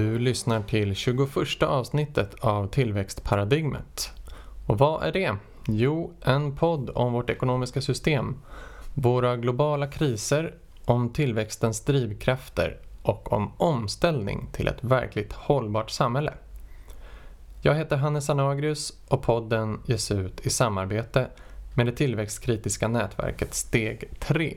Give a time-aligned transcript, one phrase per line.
[0.00, 4.10] Du lyssnar till 21 avsnittet av Tillväxtparadigmet.
[4.66, 5.36] Och vad är det?
[5.66, 8.36] Jo, en podd om vårt ekonomiska system,
[8.94, 16.32] våra globala kriser, om tillväxtens drivkrafter och om omställning till ett verkligt hållbart samhälle.
[17.62, 21.26] Jag heter Hannes Anagrius och podden ges ut i samarbete
[21.74, 24.54] med det tillväxtkritiska nätverket Steg 3.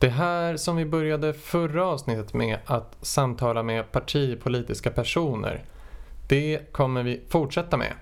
[0.00, 5.64] Det här som vi började förra avsnittet med att samtala med partipolitiska personer,
[6.28, 7.92] det kommer vi fortsätta med.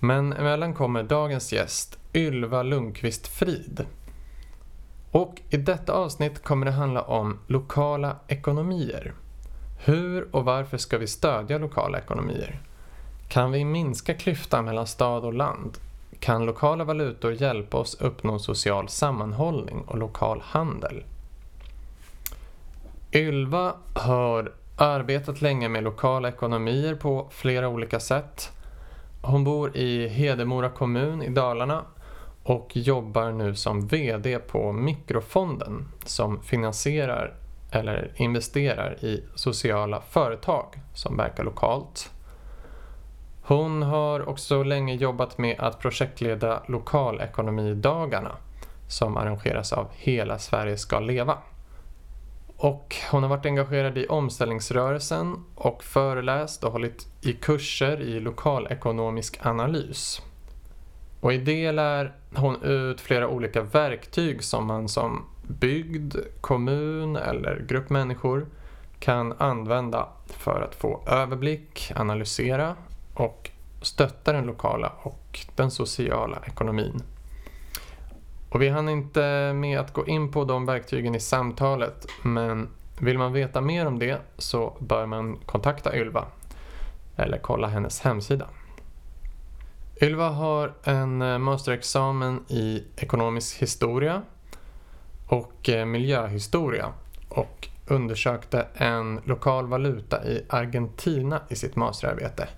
[0.00, 3.86] Men emellan kommer dagens gäst, Ylva Lundqvist Frid.
[5.10, 9.14] Och i detta avsnitt kommer det handla om lokala ekonomier.
[9.84, 12.60] Hur och varför ska vi stödja lokala ekonomier?
[13.28, 15.78] Kan vi minska klyftan mellan stad och land?
[16.26, 21.04] Kan lokala valutor hjälpa oss uppnå social sammanhållning och lokal handel?
[23.12, 28.52] Ylva har arbetat länge med lokala ekonomier på flera olika sätt.
[29.22, 31.84] Hon bor i Hedemora kommun i Dalarna
[32.42, 37.34] och jobbar nu som VD på Mikrofonden som finansierar
[37.70, 42.10] eller investerar i sociala företag som verkar lokalt.
[43.48, 48.36] Hon har också länge jobbat med att projektleda lokalekonomidagarna
[48.88, 51.38] som arrangeras av Hela Sverige ska leva.
[52.56, 59.46] Och hon har varit engagerad i omställningsrörelsen och föreläst och hållit i kurser i lokalekonomisk
[59.46, 60.22] analys.
[61.20, 67.64] Och i det lär hon ut flera olika verktyg som man som bygd, kommun eller
[67.68, 68.46] grupp människor
[68.98, 72.76] kan använda för att få överblick, analysera
[73.16, 73.50] och
[73.82, 77.02] stötta den lokala och den sociala ekonomin.
[78.48, 82.68] Och vi hann inte med att gå in på de verktygen i samtalet men
[82.98, 86.26] vill man veta mer om det så bör man kontakta Ylva
[87.16, 88.48] eller kolla hennes hemsida.
[90.00, 94.22] Ylva har en masterexamen i ekonomisk historia
[95.26, 96.92] och miljöhistoria
[97.28, 102.48] och undersökte en lokal valuta i Argentina i sitt masterarbete.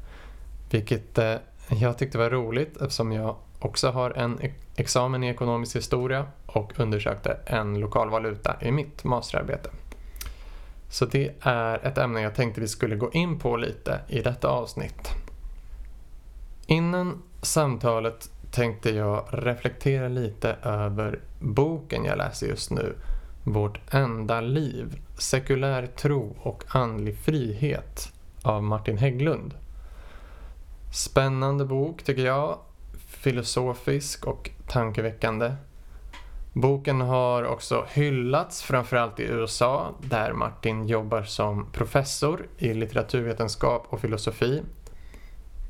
[0.71, 1.35] Vilket eh,
[1.69, 6.81] jag tyckte var roligt eftersom jag också har en e-, examen i ekonomisk historia och
[6.81, 9.71] undersökte en lokal valuta i mitt masterarbete.
[10.91, 14.49] Så det är ett ämne jag tänkte vi skulle gå in på lite i detta
[14.49, 15.09] avsnitt.
[16.67, 22.95] Innan samtalet tänkte jag reflektera lite över boken jag läser just nu,
[23.45, 28.13] Vårt enda liv, sekulär tro och andlig frihet
[28.43, 29.55] av Martin Hägglund.
[30.93, 32.59] Spännande bok tycker jag,
[33.09, 35.53] filosofisk och tankeväckande.
[36.53, 44.01] Boken har också hyllats framförallt i USA där Martin jobbar som professor i litteraturvetenskap och
[44.01, 44.63] filosofi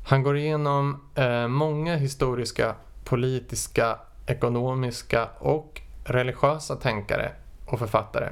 [0.09, 7.31] han går igenom eh, många historiska, politiska, ekonomiska och religiösa tänkare
[7.65, 8.29] och författare.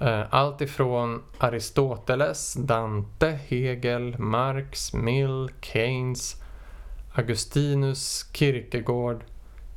[0.00, 6.42] Eh, allt ifrån Aristoteles, Dante, Hegel, Marx, Mill, Keynes,
[7.14, 9.24] Augustinus, Kierkegaard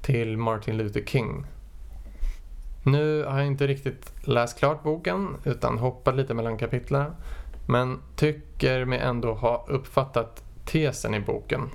[0.01, 1.45] till Martin Luther King.
[2.83, 7.11] Nu har jag inte riktigt läst klart boken utan hoppat lite mellan kapitlen
[7.67, 11.69] men tycker mig ändå ha uppfattat tesen i boken.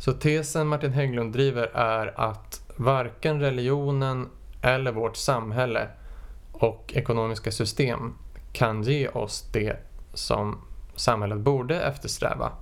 [0.00, 4.28] Så tesen Martin Hägglund driver är att varken religionen
[4.62, 5.88] eller vårt samhälle
[6.58, 8.14] och ekonomiska system
[8.52, 9.76] kan ge oss det
[10.14, 10.58] som
[10.94, 12.52] samhället borde eftersträva.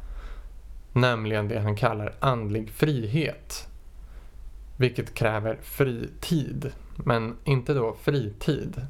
[0.92, 3.68] Nämligen det han kallar andlig frihet.
[4.76, 8.86] Vilket kräver fri tid, men inte då fritid.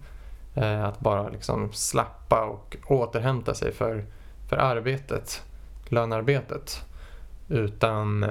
[0.55, 4.05] Eh, att bara liksom slappa och återhämta sig för,
[4.49, 5.43] för arbetet
[5.89, 6.85] lönarbetet.
[7.49, 8.27] Utan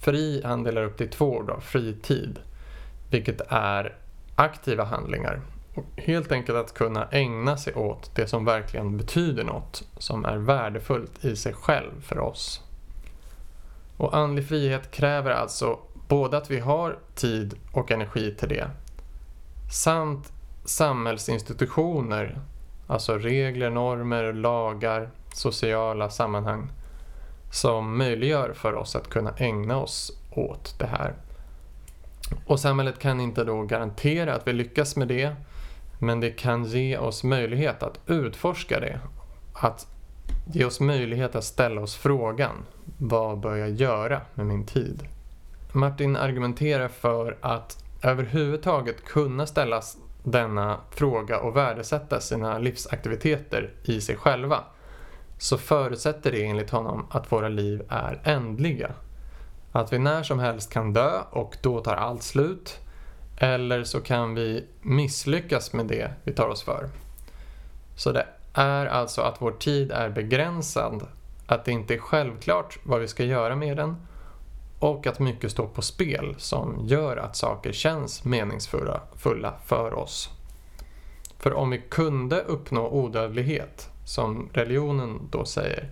[0.00, 2.38] fri, han delar upp det i två ord då, fritid.
[3.10, 3.96] Vilket är
[4.36, 5.40] aktiva handlingar.
[5.74, 9.82] Och helt enkelt att kunna ägna sig åt det som verkligen betyder något.
[9.98, 12.60] Som är värdefullt i sig själv för oss.
[13.96, 15.78] Och andlig frihet kräver alltså
[16.08, 18.70] både att vi har tid och energi till det.
[19.72, 20.32] Samt
[20.64, 22.40] samhällsinstitutioner,
[22.86, 26.70] alltså regler, normer, lagar, sociala sammanhang
[27.52, 31.14] som möjliggör för oss att kunna ägna oss åt det här.
[32.46, 35.36] Och samhället kan inte då garantera att vi lyckas med det
[36.02, 39.00] men det kan ge oss möjlighet att utforska det.
[39.52, 39.86] Att
[40.52, 42.64] ge oss möjlighet att ställa oss frågan
[42.98, 45.02] vad bör jag göra med min tid?
[45.72, 49.82] Martin argumenterar för att överhuvudtaget kunna ställa
[50.22, 54.64] denna fråga och värdesätta sina livsaktiviteter i sig själva
[55.38, 58.90] så förutsätter det enligt honom att våra liv är ändliga.
[59.72, 62.78] Att vi när som helst kan dö och då tar allt slut.
[63.36, 66.88] Eller så kan vi misslyckas med det vi tar oss för.
[67.96, 71.06] Så det är alltså att vår tid är begränsad,
[71.46, 73.96] att det inte är självklart vad vi ska göra med den
[74.78, 80.30] och att mycket står på spel som gör att saker känns meningsfulla för oss.
[81.38, 85.88] För om vi kunde uppnå odödlighet, som religionen då säger,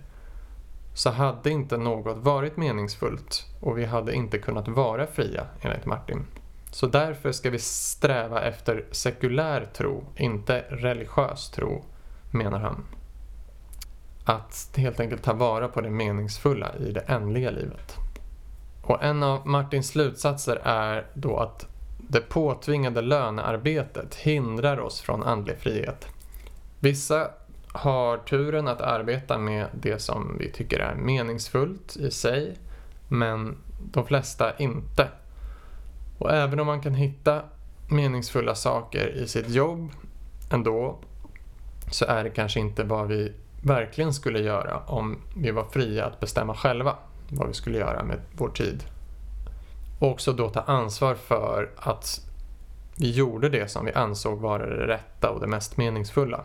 [0.93, 6.25] så hade inte något varit meningsfullt och vi hade inte kunnat vara fria, enligt Martin.
[6.71, 11.85] Så därför ska vi sträva efter sekulär tro, inte religiös tro,
[12.31, 12.83] menar han.
[14.25, 17.95] Att helt enkelt ta vara på det meningsfulla i det ändliga livet.
[18.83, 25.57] Och en av Martins slutsatser är då att det påtvingade lönearbetet hindrar oss från andlig
[25.57, 26.07] frihet.
[26.79, 27.31] Vissa
[27.67, 32.57] har turen att arbeta med det som vi tycker är meningsfullt i sig,
[33.07, 33.57] men
[33.91, 35.07] de flesta inte.
[36.21, 37.41] Och även om man kan hitta
[37.87, 39.91] meningsfulla saker i sitt jobb
[40.51, 40.99] ändå,
[41.91, 43.33] så är det kanske inte vad vi
[43.63, 46.95] verkligen skulle göra om vi var fria att bestämma själva
[47.29, 48.83] vad vi skulle göra med vår tid.
[49.99, 52.21] Och också då ta ansvar för att
[52.97, 56.43] vi gjorde det som vi ansåg vara det rätta och det mest meningsfulla.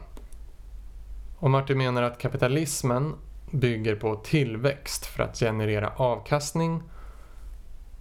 [1.38, 3.14] Och Martin menar att kapitalismen
[3.50, 6.82] bygger på tillväxt för att generera avkastning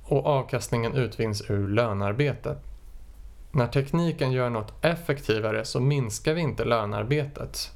[0.07, 2.57] och avkastningen utvinns ur lönarbetet.
[3.51, 7.71] När tekniken gör något effektivare så minskar vi inte lönarbetet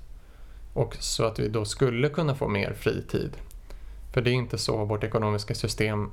[0.73, 3.37] och så att vi då skulle kunna få mer fritid.
[4.13, 6.09] För det är inte så vårt ekonomiska system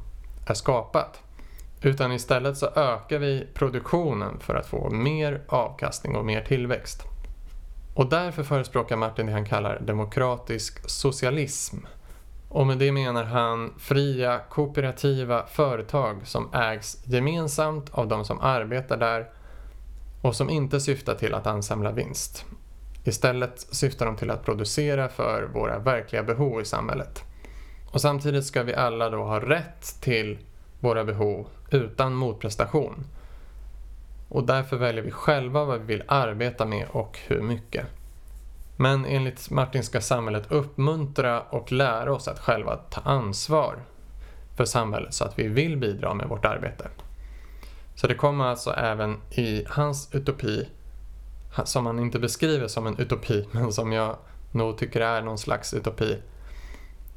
[0.47, 1.23] är skapat.
[1.83, 7.03] Utan istället så ökar vi produktionen för att få mer avkastning och mer tillväxt.
[7.95, 11.77] Och därför förespråkar Martin det han kallar demokratisk socialism.
[12.49, 18.97] Och med det menar han fria kooperativa företag som ägs gemensamt av de som arbetar
[18.97, 19.31] där
[20.23, 22.45] och som inte syftar till att ansamla vinst.
[23.05, 27.25] Istället syftar de till att producera för våra verkliga behov i samhället.
[27.91, 30.39] Och samtidigt ska vi alla då ha rätt till
[30.81, 33.05] våra behov utan motprestation.
[34.29, 37.87] Och därför väljer vi själva vad vi vill arbeta med och hur mycket.
[38.77, 43.85] Men enligt Martin ska samhället uppmuntra och lära oss att själva ta ansvar
[44.57, 46.89] för samhället så att vi vill bidra med vårt arbete.
[47.95, 50.69] Så det kommer alltså även i hans utopi,
[51.65, 54.17] som han inte beskriver som en utopi, men som jag
[54.53, 56.19] nog tycker är någon slags utopi,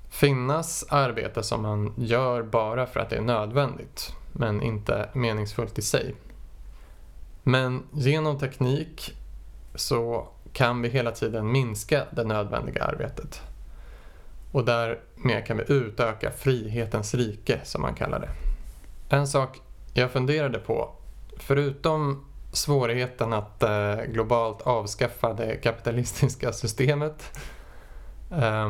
[0.10, 5.82] finnas arbete som man gör bara för att det är nödvändigt, men inte meningsfullt i
[5.82, 6.16] sig.
[7.44, 9.18] Men genom teknik
[9.76, 10.28] så
[10.60, 13.42] kan vi hela tiden minska det nödvändiga arbetet.
[14.52, 18.30] Och därmed kan vi utöka frihetens rike, som man kallar det.
[19.16, 19.62] En sak
[19.94, 20.92] jag funderade på,
[21.38, 27.40] förutom svårigheten att eh, globalt avskaffa det kapitalistiska systemet
[28.32, 28.70] eh,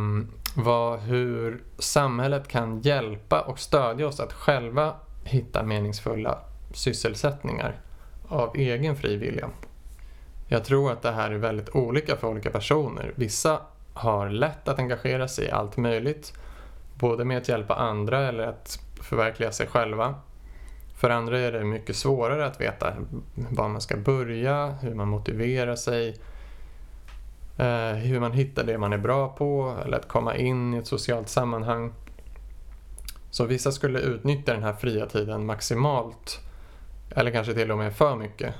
[0.55, 6.39] var hur samhället kan hjälpa och stödja oss att själva hitta meningsfulla
[6.74, 7.81] sysselsättningar
[8.27, 9.50] av egen fri vilja.
[10.51, 13.12] Jag tror att det här är väldigt olika för olika personer.
[13.15, 13.62] Vissa
[13.94, 16.34] har lätt att engagera sig i allt möjligt,
[16.94, 20.15] både med att hjälpa andra eller att förverkliga sig själva.
[20.96, 22.94] För andra är det mycket svårare att veta
[23.36, 26.18] var man ska börja, hur man motiverar sig,
[27.58, 30.88] eh, hur man hittar det man är bra på eller att komma in i ett
[30.88, 31.94] socialt sammanhang.
[33.32, 36.39] Så vissa skulle utnyttja den här fria tiden maximalt
[37.15, 38.56] eller kanske till och med för mycket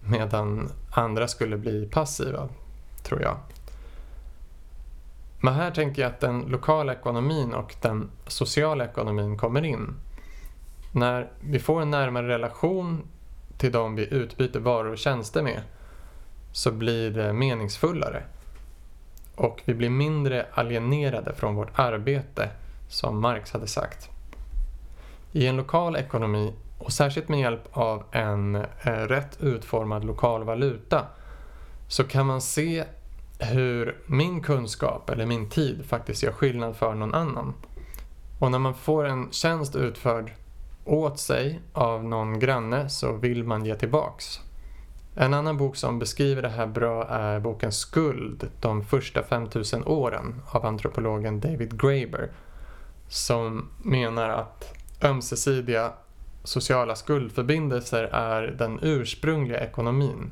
[0.00, 2.48] medan andra skulle bli passiva,
[3.02, 3.36] tror jag.
[5.40, 9.94] Men här tänker jag att den lokala ekonomin och den sociala ekonomin kommer in.
[10.92, 13.02] När vi får en närmare relation
[13.58, 15.62] till de vi utbyter varor och tjänster med
[16.52, 18.22] så blir det meningsfullare
[19.40, 22.50] och vi blir mindre alienerade från vårt arbete,
[22.88, 24.08] som Marx hade sagt.
[25.32, 31.06] I en lokal ekonomi, och särskilt med hjälp av en eh, rätt utformad lokal valuta,
[31.88, 32.84] så kan man se
[33.38, 37.54] hur min kunskap eller min tid faktiskt gör skillnad för någon annan.
[38.38, 40.32] Och när man får en tjänst utförd
[40.84, 44.40] åt sig av någon granne så vill man ge tillbaks.
[45.14, 50.42] En annan bok som beskriver det här bra är boken Skuld, de första 5000 åren
[50.50, 52.30] av antropologen David Graeber
[53.08, 55.92] som menar att ömsesidiga
[56.44, 60.30] sociala skuldförbindelser är den ursprungliga ekonomin.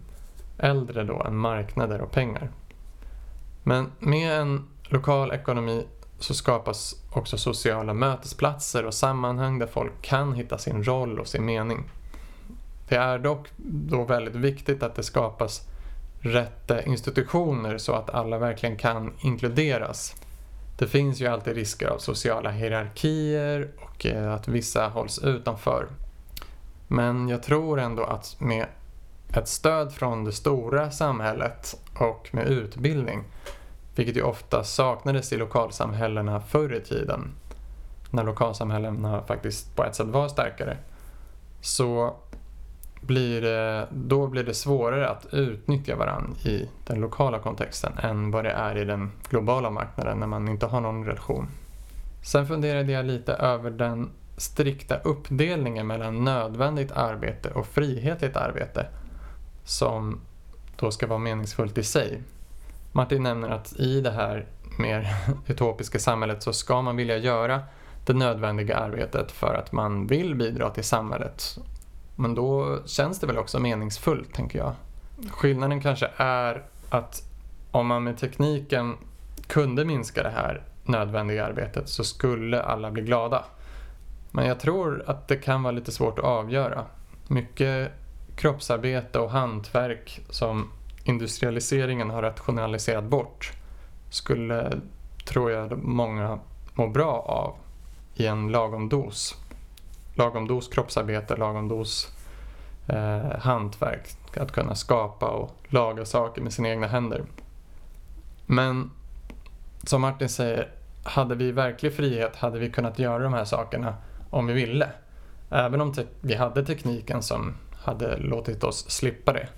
[0.58, 2.50] äldre då än marknader och pengar.
[3.62, 5.86] Men med en lokal ekonomi
[6.18, 11.44] så skapas också sociala mötesplatser och sammanhang där folk kan hitta sin roll och sin
[11.44, 11.90] mening.
[12.88, 15.62] Det är dock då väldigt viktigt att det skapas
[16.20, 20.14] rätt institutioner så att alla verkligen kan inkluderas.
[20.78, 25.88] Det finns ju alltid risker av sociala hierarkier och eh, att vissa hålls utanför.
[26.88, 28.66] Men jag tror ändå att med
[29.32, 33.24] ett stöd från det stora samhället och med utbildning,
[33.96, 37.34] vilket ju ofta saknades i lokalsamhällena förr i tiden,
[38.10, 40.76] när lokalsamhällena faktiskt på ett sätt var starkare,
[41.60, 42.16] så
[43.00, 48.44] blir det, då blir det svårare att utnyttja varandra i den lokala kontexten än vad
[48.44, 51.48] det är i den globala marknaden när man inte har någon relation.
[52.22, 58.86] Sen funderade jag lite över den strikta uppdelningen mellan nödvändigt arbete och frihetligt arbete
[59.64, 60.20] som
[60.76, 62.22] då ska vara meningsfullt i sig.
[62.92, 64.46] Martin nämner att i det här
[64.78, 65.08] mer
[65.46, 67.62] utopiska samhället så ska man vilja göra
[68.06, 71.58] det nödvändiga arbetet för att man vill bidra till samhället
[72.18, 74.74] men då känns det väl också meningsfullt, tänker jag.
[75.30, 77.22] Skillnaden kanske är att
[77.70, 78.96] om man med tekniken
[79.46, 83.44] kunde minska det här nödvändiga arbetet så skulle alla bli glada.
[84.30, 86.84] Men jag tror att det kan vara lite svårt att avgöra.
[87.28, 87.92] Mycket
[88.36, 90.70] kroppsarbete och hantverk som
[91.04, 93.52] industrialiseringen har rationaliserat bort
[94.10, 94.80] skulle,
[95.24, 96.38] tror jag, många
[96.74, 97.54] må bra av
[98.14, 99.36] i en lagom dos
[100.18, 102.12] lagom dos kroppsarbete, lagom dos
[102.86, 104.08] eh, hantverk.
[104.36, 107.24] Att kunna skapa och laga saker med sina egna händer.
[108.46, 108.90] Men
[109.82, 110.68] som Martin säger,
[111.02, 113.94] hade vi verklig frihet hade vi kunnat göra de här sakerna
[114.30, 114.88] om vi ville.
[115.50, 119.48] Även om vi hade tekniken som hade låtit oss slippa det.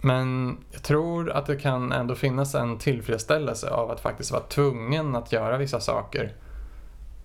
[0.00, 5.16] Men jag tror att det kan ändå finnas en tillfredsställelse av att faktiskt vara tvungen
[5.16, 6.32] att göra vissa saker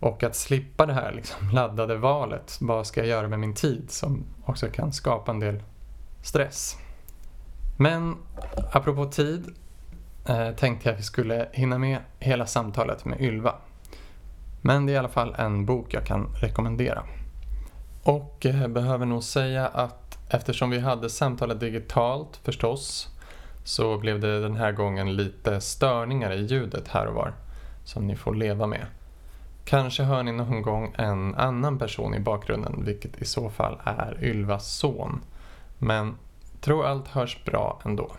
[0.02, 3.92] och att slippa det här liksom laddade valet, vad ska jag göra med min tid,
[3.92, 5.64] som också kan skapa en del
[6.24, 6.78] stress.
[7.78, 8.16] Men
[8.72, 9.46] apropå tid
[10.28, 13.56] eh, tänkte jag att vi skulle hinna med hela samtalet med Ylva.
[14.62, 17.04] Men det är i alla fall en bok jag kan rekommendera.
[18.04, 23.08] Och eh, behöver nog säga att eftersom vi hade samtalet digitalt förstås
[23.64, 27.34] så blev det den här gången lite störningar i ljudet här och var
[27.84, 28.86] som ni får leva med.
[29.72, 34.24] Kanske hör ni någon gång en annan person i bakgrunden, vilket i så fall är
[34.24, 35.22] Ylvas son.
[35.80, 36.18] Men
[36.62, 38.12] tror allt hörs bra ändå.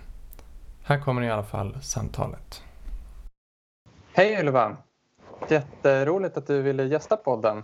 [0.85, 2.62] Här kommer i alla fall samtalet.
[4.12, 4.76] Hej Ylva!
[5.49, 7.62] Jätteroligt att du ville gästa podden.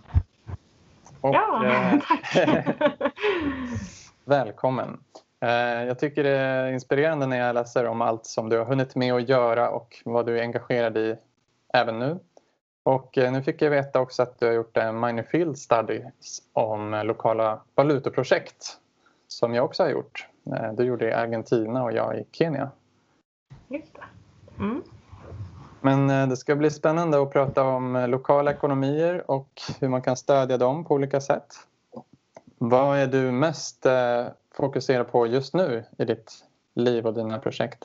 [1.20, 2.36] Och, ja, eh, tack!
[4.24, 5.00] välkommen!
[5.40, 5.50] Eh,
[5.84, 9.14] jag tycker det är inspirerande när jag läser om allt som du har hunnit med
[9.14, 11.16] att göra och vad du är engagerad i
[11.74, 12.18] även nu.
[12.88, 16.42] Och eh, nu fick jag veta också att du har gjort en minor field studies
[16.52, 18.78] om eh, lokala valutaprojekt
[19.26, 20.28] som jag också har gjort.
[20.46, 22.70] Eh, du gjorde i Argentina och jag i Kenya.
[23.68, 24.02] Just det.
[24.58, 24.82] Mm.
[25.80, 29.48] Men det ska bli spännande att prata om lokala ekonomier och
[29.80, 31.54] hur man kan stödja dem på olika sätt.
[32.58, 33.86] Vad är du mest
[34.54, 37.84] fokuserad på just nu i ditt liv och dina projekt?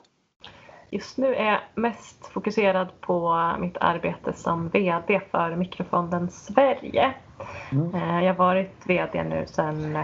[0.93, 7.13] Just nu är jag mest fokuserad på mitt arbete som VD för Mikrofonden Sverige.
[7.71, 7.95] Mm.
[7.95, 9.95] Eh, jag har varit VD nu sedan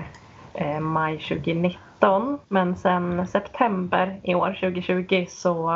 [0.53, 5.71] eh, maj 2019 men sedan september i år 2020 så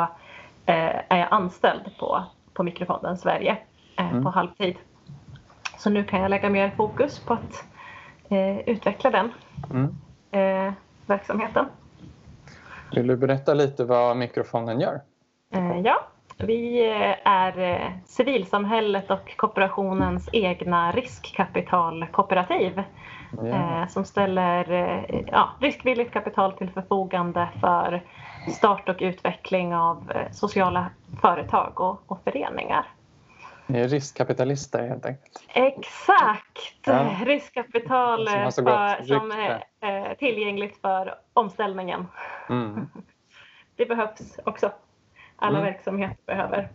[0.66, 3.58] eh, är jag anställd på, på Mikrofonden Sverige
[3.96, 4.22] mm.
[4.22, 4.76] på halvtid.
[5.78, 7.64] Så nu kan jag lägga mer fokus på att
[8.66, 9.32] utveckla den
[9.70, 10.74] mm.
[11.06, 11.66] verksamheten.
[12.94, 15.00] Vill du berätta lite vad mikrofonen gör?
[15.54, 16.06] Eh, ja,
[16.38, 16.80] vi
[17.24, 22.82] är eh, civilsamhället och kooperationens egna riskkapitalkooperativ
[23.44, 23.88] yeah.
[23.88, 28.02] som ställer eh, ja, riskvilligt kapital till förfogande för
[28.48, 30.86] start och utveckling av sociala
[31.20, 32.86] företag och, och föreningar.
[33.66, 35.42] Ni är riskkapitalister helt enkelt?
[35.48, 36.86] Exakt!
[36.86, 37.16] Ja.
[37.24, 42.06] Riskkapital som, för, som är tillgängligt för omställningen.
[42.48, 42.88] Mm.
[43.76, 44.72] Det behövs också.
[45.36, 45.72] Alla mm.
[45.72, 46.70] verksamheter behöver.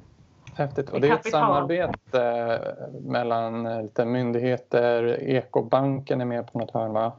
[0.56, 0.90] Häftigt.
[0.90, 6.72] Och det är ett samarbete eh, mellan eh, lite myndigheter, Ekobanken är med på något
[6.72, 7.12] hörn va?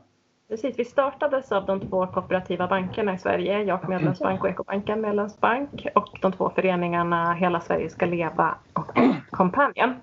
[0.50, 5.86] Precis, vi startades av de två kooperativa bankerna i Sverige, Jag Medlemsbank och Ekobanken Medlemsbank
[5.94, 8.98] och de två föreningarna Hela Sverige ska leva och
[9.30, 9.94] Kompanjen.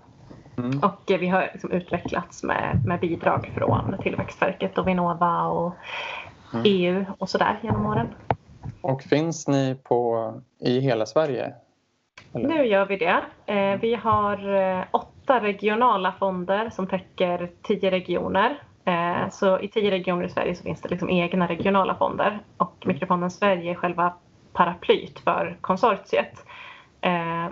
[0.57, 0.79] Mm.
[0.79, 5.73] Och vi har liksom utvecklats med, med bidrag från Tillväxtverket och Vinnova och
[6.53, 6.63] mm.
[6.65, 8.07] EU och sådär genom åren.
[8.81, 11.53] Och finns ni på, i hela Sverige?
[12.33, 12.49] Eller?
[12.49, 13.21] Nu gör vi det.
[13.45, 18.57] Eh, vi har eh, åtta regionala fonder som täcker tio regioner.
[18.87, 22.83] Eh, så i tio regioner i Sverige så finns det liksom egna regionala fonder och
[22.85, 24.13] Mikrofonden Sverige är själva
[24.53, 26.45] paraplyt för konsortiet.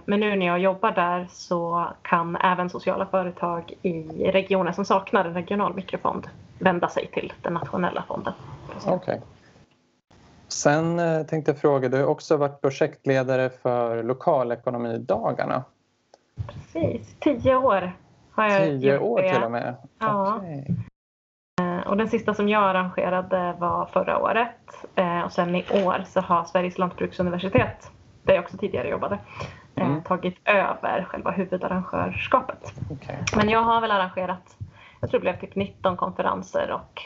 [0.05, 4.01] Men nu när jag jobbar där så kan även sociala företag i
[4.31, 6.27] regioner som saknar en regional mikrofond
[6.59, 8.33] vända sig till den nationella fonden.
[8.87, 9.19] Okay.
[10.47, 15.63] Sen eh, tänkte jag fråga, du har också varit projektledare för lokalekonomidagarna.
[16.47, 17.97] Precis, tio år
[18.31, 19.75] har jag Tio år till och med?
[19.99, 20.35] Ja.
[20.35, 20.75] Okay.
[21.75, 24.85] Eh, och den sista som jag arrangerade var förra året.
[24.95, 27.91] Eh, och sen i år så har Sveriges lantbruksuniversitet,
[28.23, 29.19] där jag också tidigare jobbade,
[29.75, 30.03] mm.
[30.03, 32.73] tagit över själva huvudarrangörskapet.
[32.91, 33.15] Okay.
[33.35, 34.57] Men jag har väl arrangerat,
[35.01, 37.01] jag tror det blev typ 19 konferenser och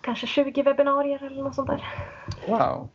[0.00, 1.84] kanske 20 webbinarier eller något sånt där.
[2.48, 2.88] Wow.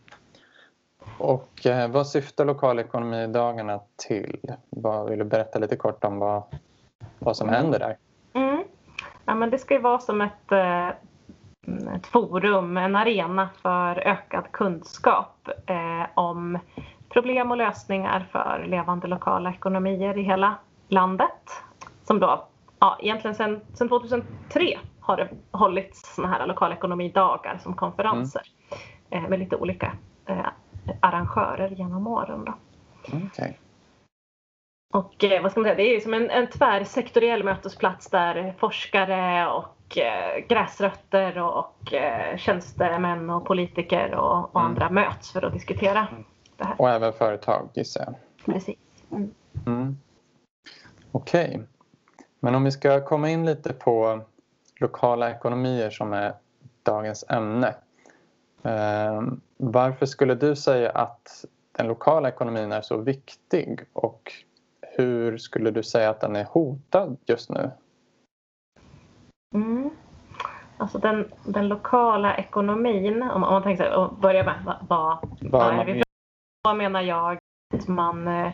[1.17, 4.39] Och eh, vad syftar lokalekonomidagarna till?
[4.69, 6.43] Vad, vill du berätta lite kort om vad,
[7.19, 7.97] vad som händer där?
[8.33, 8.63] Mm.
[9.25, 10.87] Ja, men det ska ju vara som ett, eh,
[11.95, 16.59] ett forum, en arena för ökad kunskap eh, om
[17.09, 20.55] problem och lösningar för levande lokala ekonomier i hela
[20.87, 21.63] landet.
[22.03, 22.47] Som då,
[22.79, 28.41] ja, egentligen sedan 2003 har det hållits såna här lokalekonomidagar som konferenser
[29.09, 29.29] mm.
[29.29, 29.91] med lite olika
[30.25, 30.45] eh,
[30.99, 32.45] arrangörer genom åren.
[32.45, 32.53] Då.
[33.17, 33.53] Okay.
[34.93, 39.47] Och eh, vad ska man säga, det är som en, en tvärsektoriell mötesplats där forskare
[39.47, 44.71] och eh, gräsrötter och, och eh, tjänstemän och politiker och, och mm.
[44.71, 46.07] andra möts för att diskutera
[46.57, 46.75] det här.
[46.77, 48.15] Och även företag gissar jag.
[48.45, 48.75] Precis.
[49.11, 49.31] Mm.
[49.65, 49.97] Mm.
[51.11, 51.47] Okej.
[51.47, 51.61] Okay.
[52.39, 54.21] Men om vi ska komma in lite på
[54.79, 56.33] lokala ekonomier som är
[56.83, 57.75] dagens ämne.
[59.57, 64.31] Varför skulle du säga att den lokala ekonomin är så viktig och
[64.97, 67.71] hur skulle du säga att den är hotad just nu?
[69.55, 69.89] Mm.
[70.77, 75.17] Alltså den, den lokala ekonomin, om, om man tänker sig att börja med vad, vad,
[75.41, 76.03] vad, är vi,
[76.63, 77.37] vad menar jag
[77.73, 78.51] att man eh,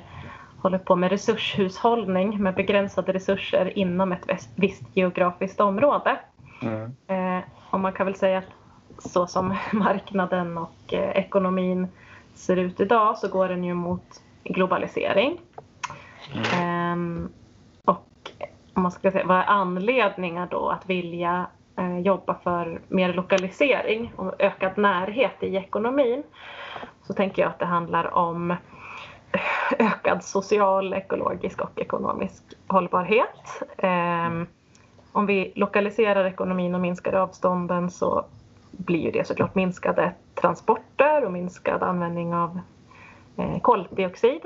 [0.61, 6.19] håller på med resurshushållning med begränsade resurser inom ett visst geografiskt område.
[6.61, 6.95] Mm.
[7.07, 11.87] Eh, och man kan väl säga att så som marknaden och eh, ekonomin
[12.33, 15.39] ser ut idag så går den ju mot globalisering.
[16.35, 17.29] Mm.
[17.85, 18.31] Och
[18.73, 24.11] om man ska säga, vad är anledningar då att vilja eh, jobba för mer lokalisering
[24.15, 26.23] och ökad närhet i ekonomin?
[27.03, 28.59] Så tänker jag att det handlar om eh,
[29.79, 33.63] ökad social, ekologisk och ekonomisk hållbarhet.
[33.77, 34.47] Ehm,
[35.11, 38.25] om vi lokaliserar ekonomin och minskar avstånden så
[38.71, 42.59] blir ju det såklart minskade transporter och minskad användning av
[43.37, 44.41] eh, koldioxid.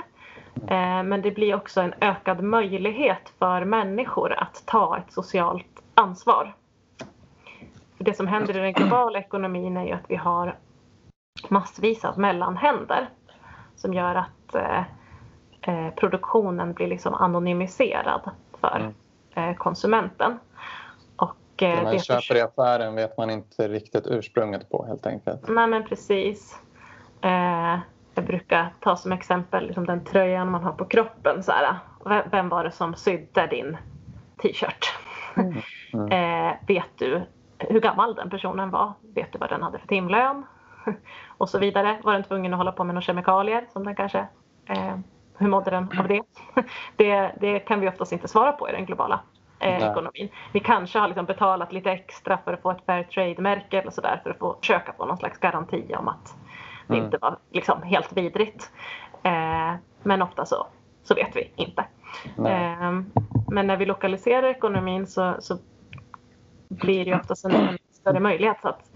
[0.56, 6.56] Eh, men det blir också en ökad möjlighet för människor att ta ett socialt ansvar.
[7.98, 10.58] För det som händer i den globala ekonomin är ju att vi har
[11.50, 13.10] massvis av mellanhänder
[13.76, 14.84] som gör att eh,
[15.62, 19.50] eh, produktionen blir liksom anonymiserad för mm.
[19.50, 20.40] eh, konsumenten.
[21.16, 25.48] Och, eh, det man köper i affären vet man inte riktigt ursprunget på helt enkelt.
[25.48, 26.60] Nej men precis.
[28.16, 31.44] Jag brukar ta som exempel liksom den tröjan man har på kroppen.
[31.44, 31.78] Så här,
[32.32, 33.78] vem var det som sydde din
[34.42, 34.94] t-shirt?
[35.36, 35.54] Mm.
[35.94, 36.12] Mm.
[36.52, 37.22] eh, vet du
[37.58, 38.94] hur gammal den personen var?
[39.16, 40.46] Vet du vad den hade för timlön?
[41.38, 41.98] och så vidare.
[42.04, 44.28] Var den tvungen att hålla på med några kemikalier som den kanske
[44.66, 44.98] eh,
[45.38, 46.22] hur mådde den av det?
[46.96, 47.32] det?
[47.42, 49.20] Det kan vi oftast inte svara på i den globala
[49.60, 50.30] eh, ekonomin.
[50.52, 54.20] Vi kanske har liksom betalat lite extra för att få ett fair trade-märke eller sådär
[54.24, 56.36] för att få försöka få någon slags garanti om att
[56.88, 57.06] det mm.
[57.06, 58.72] inte var liksom helt vidrigt.
[59.24, 60.68] Eh, men ofta så,
[61.04, 61.86] så vet vi inte.
[62.38, 62.92] Eh,
[63.48, 65.58] men när vi lokaliserar ekonomin så, så
[66.68, 68.66] blir det oftast en större möjlighet.
[68.66, 68.92] Att,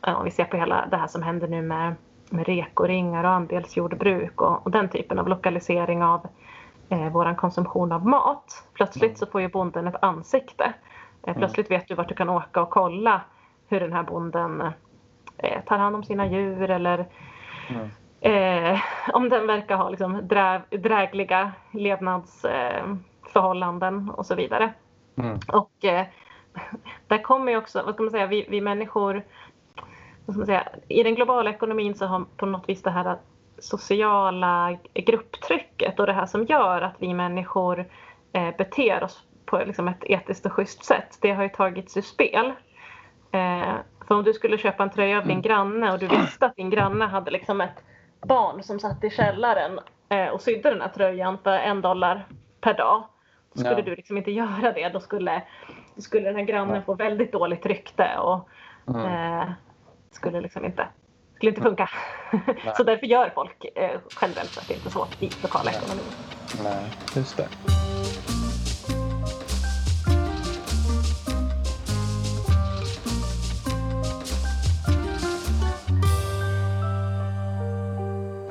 [0.00, 1.94] om vi ser på hela det här som händer nu med
[2.30, 6.26] med rekoringar och andelsjordbruk och, och den typen av lokalisering av
[6.88, 8.64] eh, vår konsumtion av mat.
[8.74, 10.64] Plötsligt så får ju bonden ett ansikte.
[11.22, 11.38] Eh, mm.
[11.38, 13.20] plötsligt vet du vart du kan åka och kolla
[13.68, 14.62] hur den här bonden
[15.38, 17.06] eh, tar hand om sina djur eller
[17.70, 17.90] mm.
[18.20, 18.80] eh,
[19.12, 24.72] om den verkar ha liksom, drä, drägliga levnadsförhållanden och så vidare.
[25.16, 25.38] Mm.
[25.48, 26.06] Och eh,
[27.08, 29.22] där kommer ju också, vad ska man säga, vi, vi människor
[30.46, 33.16] säga, i den globala ekonomin så har på något vis det här
[33.58, 37.84] sociala grupptrycket och det här som gör att vi människor
[38.32, 42.02] eh, beter oss på liksom ett etiskt och schysst sätt, det har ju tagits ur
[42.02, 42.52] spel.
[43.32, 43.74] Eh,
[44.06, 45.42] För om du skulle köpa en tröja av din mm.
[45.42, 47.84] granne och du visste att din granne hade liksom ett
[48.22, 52.26] barn som satt i källaren eh, och sydde den här tröjan för en dollar
[52.60, 53.04] per dag.
[53.52, 53.82] Då skulle ja.
[53.82, 54.88] du liksom inte göra det.
[54.88, 55.42] Då skulle,
[55.94, 58.48] då skulle den här grannen få väldigt dåligt rykte och
[58.88, 59.40] mm.
[59.40, 59.48] eh,
[60.10, 60.88] skulle liksom inte
[61.34, 61.90] skulle inte funka.
[62.76, 66.04] så därför gör folk eh, generellt sett inte så i lokala ekonomin.
[66.62, 67.48] Nej, just det.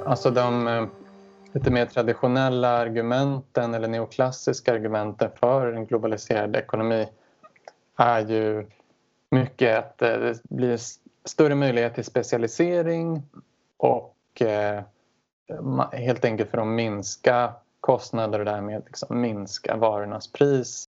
[0.06, 0.86] Alltså de eh,
[1.52, 7.08] lite mer traditionella argumenten eller neoklassiska argumenten för en globaliserad ekonomi
[7.98, 8.68] är ju
[9.32, 10.80] mycket att eh, det blir
[11.26, 13.24] större möjlighet till specialisering
[13.78, 14.84] och eh,
[15.92, 20.86] helt enkelt för att minska kostnader och därmed liksom minska varornas pris.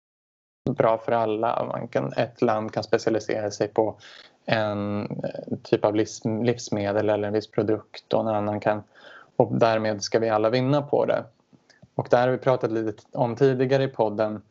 [0.69, 1.65] Bra för alla.
[1.65, 3.97] Man kan, ett land kan specialisera sig på
[4.45, 5.95] en eh, typ av
[6.43, 8.83] livsmedel eller en viss produkt och en annan kan
[9.35, 11.23] och därmed ska vi alla vinna på det.
[11.95, 14.41] Och där har vi pratat lite om tidigare i podden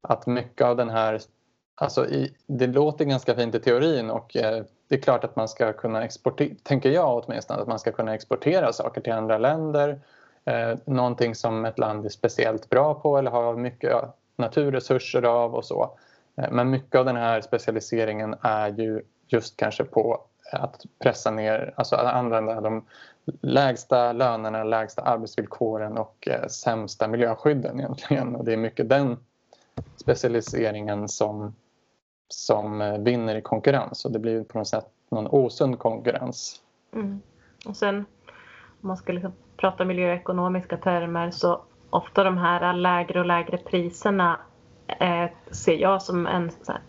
[0.00, 1.20] att mycket av den här,
[1.74, 5.48] alltså i, det låter ganska fint i teorin och eh, det är klart att man
[5.48, 10.00] ska kunna exportera, tänker jag åtminstone, att man ska kunna exportera saker till andra länder.
[10.44, 13.92] Eh, någonting som ett land är speciellt bra på eller har mycket
[14.36, 15.98] naturresurser av och så.
[16.36, 19.02] Eh, men mycket av den här specialiseringen är ju
[19.32, 20.20] just kanske på
[20.52, 22.84] att pressa ner, alltså att använda de
[23.40, 28.36] lägsta lönerna, lägsta arbetsvillkoren och eh, sämsta miljöskydden egentligen.
[28.36, 29.16] Och det är mycket den
[29.96, 31.54] specialiseringen som,
[32.28, 36.62] som eh, vinner i konkurrens och det blir på något sätt någon osund konkurrens.
[36.94, 37.20] Mm.
[37.66, 37.96] Och sen
[38.80, 44.40] om man ska liksom prata miljöekonomiska termer så ofta de här lägre och lägre priserna
[44.86, 46.80] eh, ser jag som en här,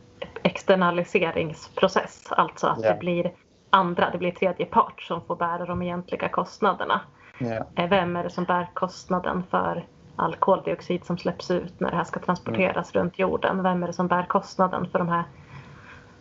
[0.44, 2.28] externaliseringsprocess.
[2.30, 2.94] Alltså att yeah.
[2.94, 3.32] det blir
[3.70, 7.02] andra, det blir tredje part som får bära de egentliga kostnaderna.
[7.40, 7.90] Yeah.
[7.90, 12.04] Vem är det som bär kostnaden för all koldioxid som släpps ut när det här
[12.04, 13.04] ska transporteras mm.
[13.04, 13.64] runt jorden?
[13.64, 15.24] Vem är det som bär kostnaden för de här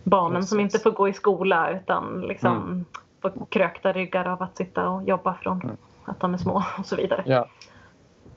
[0.05, 0.51] barnen Precis.
[0.51, 2.85] som inte får gå i skola utan liksom mm.
[3.23, 5.77] får krökta ryggar av att sitta och jobba från mm.
[6.05, 7.23] att de är små och så vidare.
[7.27, 7.47] Ja.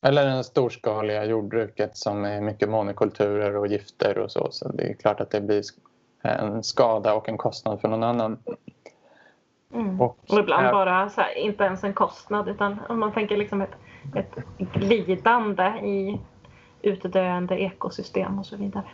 [0.06, 4.48] Eller det storskaliga jordbruket som är mycket monokulturer och gifter och så.
[4.52, 5.64] Så det är klart att det blir
[6.22, 8.38] en skada och en kostnad för någon annan.
[9.74, 10.02] Mm.
[10.02, 13.62] Och, och, ibland bara så här, inte ens en kostnad utan om man tänker liksom
[13.62, 13.76] ett,
[14.16, 14.36] ett
[14.74, 16.20] glidande i
[16.82, 18.86] utdöende ekosystem och så vidare.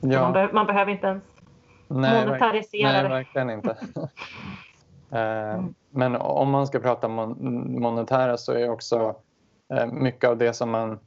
[0.00, 0.20] Ja.
[0.20, 1.24] Man, be man, behöver inte ens
[1.88, 3.08] nej, monetarisera nej, det.
[3.08, 3.76] Nej, verkligen inte.
[5.10, 5.74] Eh, mm.
[5.90, 9.16] Men om man ska prata mon monetära så är också
[9.74, 10.98] Eh, mycket av det som man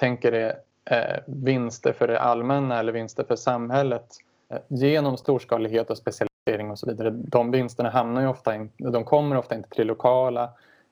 [0.00, 4.06] tänker är eh, vinster för det allmänna eller vinster för samhället
[4.48, 7.10] eh, genom storskalighet och specialisering och så vidare.
[7.10, 10.50] De vinsterna hamnar ju ofta in, de kommer ofta inte till lokala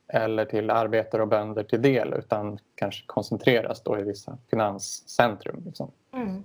[0.09, 5.63] eller till arbetare och bönder till del utan kanske koncentreras då i vissa finanscentrum.
[5.67, 5.91] Liksom.
[6.13, 6.45] Mm.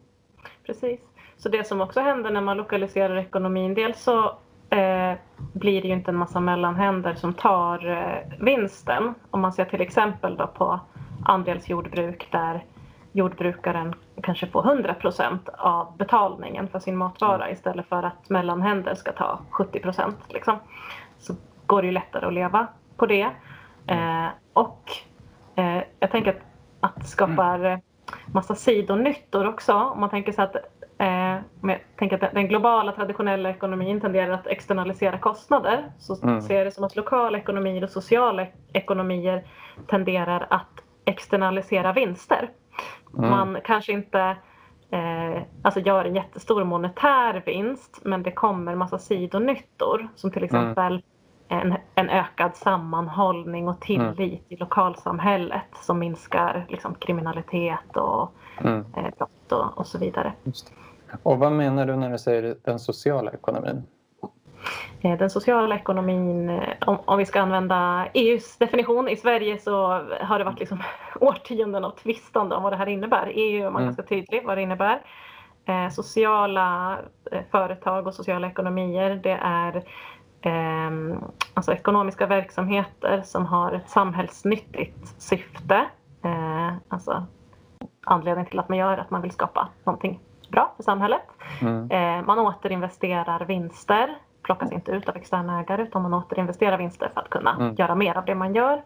[0.65, 0.99] Precis.
[1.37, 4.37] Så det som också händer när man lokaliserar ekonomin, dels så
[4.71, 5.17] eh,
[5.53, 9.13] blir det ju inte en massa mellanhänder som tar eh, vinsten.
[9.31, 10.79] Om man ser till exempel då på
[11.25, 12.63] andelsjordbruk där
[13.11, 17.53] jordbrukaren kanske får 100% av betalningen för sin matvara mm.
[17.53, 20.59] istället för att mellanhänder ska ta 70% liksom.
[21.17, 23.29] Så går det ju lättare att leva på det.
[23.87, 24.25] Mm.
[24.25, 24.91] Eh, och
[25.55, 26.41] eh, jag tänker att,
[26.79, 27.79] att det skapar mm.
[28.25, 29.73] massa sidonyttor också.
[29.73, 30.55] Om man tänker så att
[31.63, 36.41] eh, jag tänker att den globala traditionella ekonomin tenderar att externalisera kostnader så mm.
[36.41, 39.43] ser jag det som att lokala ekonomier och sociala ekonomier
[39.87, 42.49] tenderar att externalisera vinster.
[43.17, 43.29] Mm.
[43.29, 44.35] Man kanske inte
[44.91, 50.45] eh, alltså gör en jättestor monetär vinst men det kommer massa sidonyttor som till mm.
[50.45, 51.03] exempel
[51.49, 51.71] mm.
[51.71, 54.39] en, en ökad sammanhållning och tillit mm.
[54.49, 58.85] i lokalsamhället som minskar liksom, kriminalitet och mm.
[58.95, 60.33] eh, brott och, och så vidare.
[61.23, 63.83] Och vad menar du när du säger den sociala ekonomin?
[65.01, 69.87] Eh, den sociala ekonomin, eh, om, om, vi ska använda EUs definition, i Sverige så
[70.21, 70.83] har det varit liksom
[71.19, 73.31] årtionden av tvistande om vad det här innebär.
[73.35, 73.85] EU är man mm.
[73.85, 75.01] ganska tydlig vad det innebär.
[75.65, 76.99] Eh, sociala
[77.31, 79.75] eh, företag och sociala ekonomier, det är
[80.41, 81.17] eh,
[81.53, 85.85] alltså ekonomiska verksamheter som har ett samhällsnyttigt syfte.
[86.23, 87.25] Eh, alltså
[88.01, 90.19] anledning till att man gör att man vill skapa någonting
[90.51, 91.21] bra för samhället.
[91.61, 92.25] Mm.
[92.25, 97.29] man återinvesterar vinster plockas inte ut av externa ägare utan man återinvesterar vinster för att
[97.29, 97.75] kunna mm.
[97.75, 98.83] göra mer av det man gör.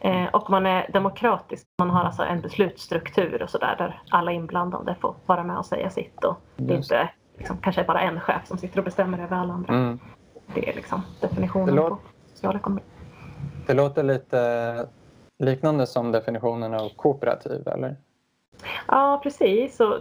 [0.00, 1.66] Eh, och man är demokratisk.
[1.78, 5.90] Man har alltså en beslutsstruktur och sådär där alla inblandade får vara med och säga
[5.90, 9.36] sitt och det är inte liksom, kanske bara en chef som sitter och bestämmer över
[9.36, 9.74] alla andra.
[9.74, 9.98] Mm.
[10.54, 12.00] Det är liksom definitionen Det låter- på
[12.34, 12.82] social ekonomi.
[13.66, 14.88] Det låter lite
[15.38, 17.96] liknande som definitionen av kooperativ, eller?
[18.86, 19.80] Ja, precis.
[19.80, 19.98] Och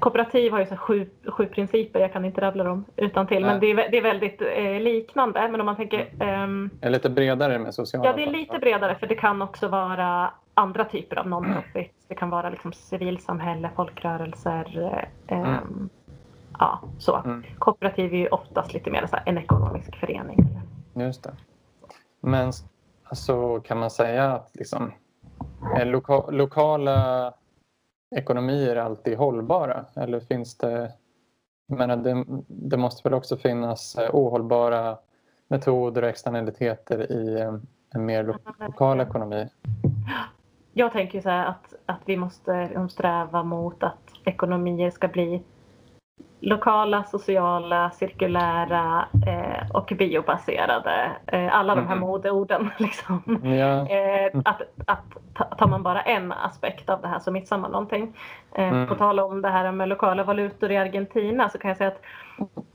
[0.00, 3.60] kooperativ har ju så sju, sju principer, jag kan inte rabbla dem utan till men
[3.60, 5.48] det är, det är väldigt eh, liknande.
[5.48, 8.94] Men om man tänker ehm, Är lite bredare med sociala Ja, det är lite bredare
[8.94, 11.92] för det kan också vara andra typer av non-profit.
[12.08, 14.92] Det kan vara liksom civilsamhälle, folkrörelser.
[15.26, 15.88] Eh, ehm, Mm.
[16.58, 17.16] Ja, så.
[17.16, 17.44] Mm.
[17.58, 20.38] Kooperativ är ju oftast lite mer så här, en ekonomisk förening.
[20.94, 21.32] Just det.
[22.20, 22.52] Men
[23.04, 24.92] alltså, kan man säga att liksom,
[25.76, 27.32] är loka, lokala
[28.10, 29.84] ekonomier alltid hållbara?
[29.96, 30.92] Eller finns det...
[31.66, 34.98] Jag menar, det, det måste väl också finnas eh, ohållbara
[35.48, 39.48] metoder och externaliteter i en, en mer lo, lokal ekonomi?
[40.72, 45.42] Jag tänker så här att, att vi måste eh, sträva mot att ekonomier ska bli
[46.40, 51.10] lokala, sociala, cirkulära eh, och biobaserade.
[51.26, 52.70] Eh, alla de här modeorden.
[52.78, 53.22] Liksom.
[53.44, 57.58] Ja, Eh, att, att ta- tar man bara en aspekt av det här så missar
[57.58, 58.16] man någonting.
[58.54, 58.86] Eh, Mm.
[58.88, 62.02] På tal om det här med lokala valutor i Argentina så kan jag säga att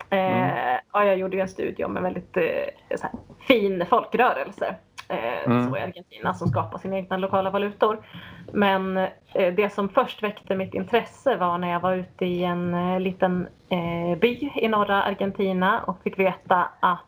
[0.09, 2.43] eh, ja, jag gjorde ju en studie om en väldigt eh,
[3.47, 4.75] fin folkrörelse
[5.07, 5.69] eh, Mm.
[5.71, 8.05] så i Argentina som skapar sina egna lokala valutor.
[8.53, 12.73] Men eh, det som först väckte mitt intresse var när jag var ute i en
[12.73, 16.99] eh, liten eh, by i norra Argentina och fick veta att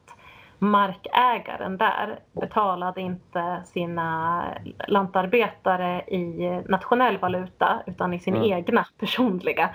[0.60, 4.44] markägaren där betalade inte sina
[4.88, 8.52] lantarbetare i nationell valuta utan i sin Mm.
[8.52, 9.70] egna personliga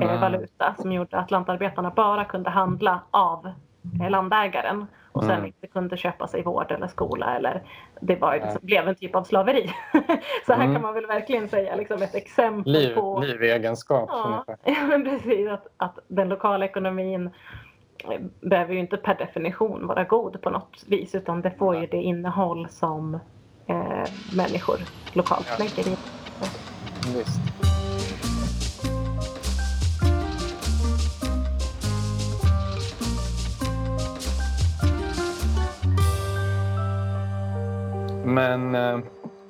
[0.00, 0.16] Ah.
[0.20, 3.52] valuta som gjorde att lantarbetarna bara kunde handla av
[4.02, 5.46] eh, landägaren och sen Mm.
[5.46, 7.62] inte kunde köpa sig vård eller skola eller
[8.00, 9.70] det var, liksom, blev en typ av slaveri.
[10.46, 10.72] Så här Mm.
[10.74, 14.08] kan man väl verkligen säga liksom ett exempel liv, på livegenskap.
[14.12, 14.44] Ja,
[14.88, 15.48] men precis.
[15.48, 17.30] Att, att den lokala ekonomin
[18.10, 21.86] eh, behöver ju inte per definition vara god på något vis utan det får ju
[21.86, 23.14] det innehåll som
[23.66, 24.04] eh,
[24.36, 24.78] människor
[25.12, 25.64] lokalt Ja.
[25.64, 25.96] lägger i.
[27.16, 27.63] Visst.
[38.24, 38.98] Men eh,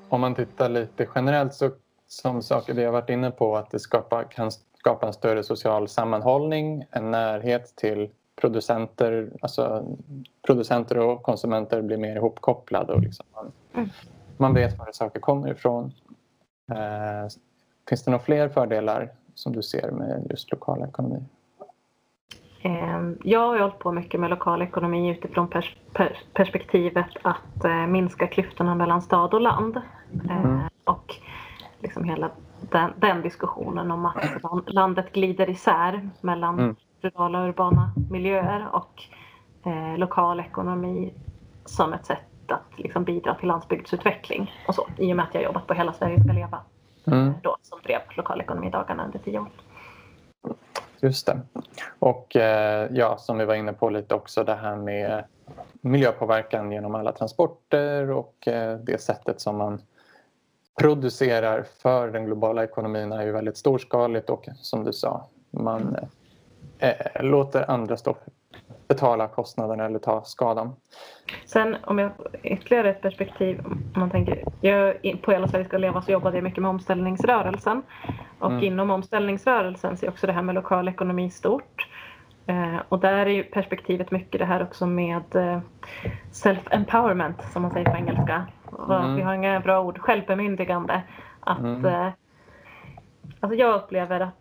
[0.09, 1.71] om man tittar lite generellt så
[2.09, 5.89] som saker vi har varit inne på att det skapar, kan skapa en större social
[5.89, 9.85] sammanhållning, en närhet till producenter, alltså
[10.47, 13.89] producenter och konsumenter blir mer ihopkopplade och liksom man, Mm.
[14.37, 15.93] man vet var saker kommer ifrån.
[16.71, 17.29] Eh,
[17.89, 21.23] finns det några fler fördelar som du ser med just lokal ekonomi?
[22.65, 27.87] Eh, jag har hållit på mycket med lokal ekonomi utifrån pers- per- perspektivet att eh,
[27.87, 29.77] minska klyftorna mellan stad och land.
[30.31, 30.61] Eh, Mm.
[30.85, 31.15] Och
[31.81, 36.77] liksom hela den, den diskussionen om att lan- landet glider isär mellan Mm.
[37.01, 39.03] rurala och urbana miljöer och
[39.71, 41.13] eh, lokal ekonomi
[41.65, 44.87] som ett sätt att liksom bidra till landsbygdsutveckling och så.
[44.99, 46.59] I och med att jag jobbat på Hela Sverige ska leva
[47.07, 47.33] Mm.
[47.43, 49.49] då som drev lokalekonomidagarna under tio år.
[51.05, 51.41] Just det.
[51.99, 55.25] Och eh, ja, som vi var inne på lite också det här med
[55.81, 59.83] miljöpåverkan genom alla transporter och eh, det sättet som man
[60.81, 65.97] producerar för den globala ekonomin är ju väldigt storskaligt och som du sa, man
[66.79, 68.17] eh, eh låter andra stå
[68.89, 70.73] betala kostnaden eller ta skadan.
[71.47, 72.11] Sen om jag
[72.43, 76.45] ytterligare ett perspektiv, om man tänker, jag, på Hela Sverige ska leva så jobbade jag
[76.45, 77.83] mycket med omställningsrörelsen.
[78.39, 78.65] Och Mm.
[78.65, 81.89] inom omställningsrörelsen så är också det här med lokal ekonomi stort.
[82.47, 85.61] Eh, och där är ju perspektivet mycket det här också med eh,
[86.33, 88.47] self-empowerment som man säger på engelska.
[88.89, 89.17] Mm.
[89.17, 91.03] Vi har inga bra ord, självbemyndigande.
[91.41, 91.85] Att, Mm.
[91.87, 92.09] eh,
[93.41, 94.41] alltså jag upplever att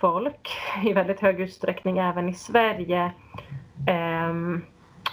[0.00, 0.50] folk
[0.84, 3.12] i väldigt hög utsträckning även i Sverige
[3.86, 4.62] ehm,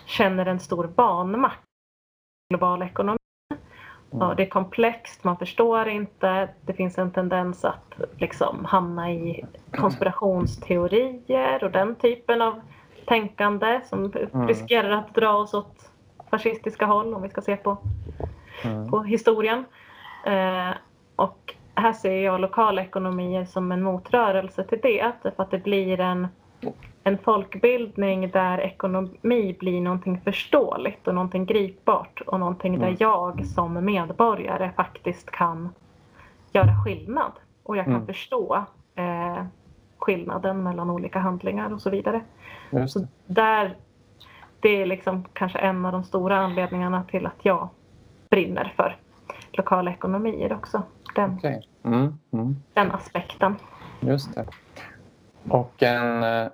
[0.05, 1.59] känner en stor vanmakt
[2.49, 3.17] i global ekonomi.
[4.13, 4.27] Mm.
[4.27, 6.49] Och det är komplext, man förstår inte.
[6.61, 12.61] Det finns en tendens att liksom hamna i konspirationsteorier och den typen av
[13.07, 14.47] tänkande som Mm.
[14.47, 15.91] riskerar att dra oss åt
[16.29, 17.77] fascistiska håll om vi ska se på
[18.63, 18.89] Mm.
[18.89, 19.65] på historien.
[20.25, 20.71] Eh,
[21.15, 25.11] och här ser jag lokala ekonomier som en motrörelse till det.
[25.23, 26.27] Därför att det blir en,
[27.07, 32.97] en folkbildning där ekonomi blir någonting förståeligt och någonting gripbart och någonting där Mm.
[32.99, 35.69] jag som medborgare faktiskt kan
[36.51, 37.31] göra skillnad.
[37.63, 38.05] Och jag kan Mm.
[38.07, 38.65] förstå
[38.95, 39.43] eh,
[39.97, 42.21] skillnaden mellan olika handlingar och så vidare.
[42.71, 43.75] Just Så där,
[44.59, 47.69] det är liksom kanske en av de stora anledningarna till att jag
[48.29, 48.97] brinner för
[49.51, 50.81] lokala ekonomier också.
[51.15, 51.67] Den, Okej.
[51.83, 52.17] Mm.
[52.33, 52.55] Mm.
[52.73, 53.55] den aspekten.
[53.99, 54.45] Just det.
[55.49, 56.47] Och en, eh,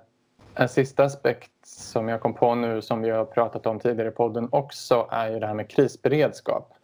[0.54, 4.12] en sista aspekt som jag kom på nu som vi har pratat om tidigare i
[4.12, 6.74] podden också är ju det här med krisberedskap.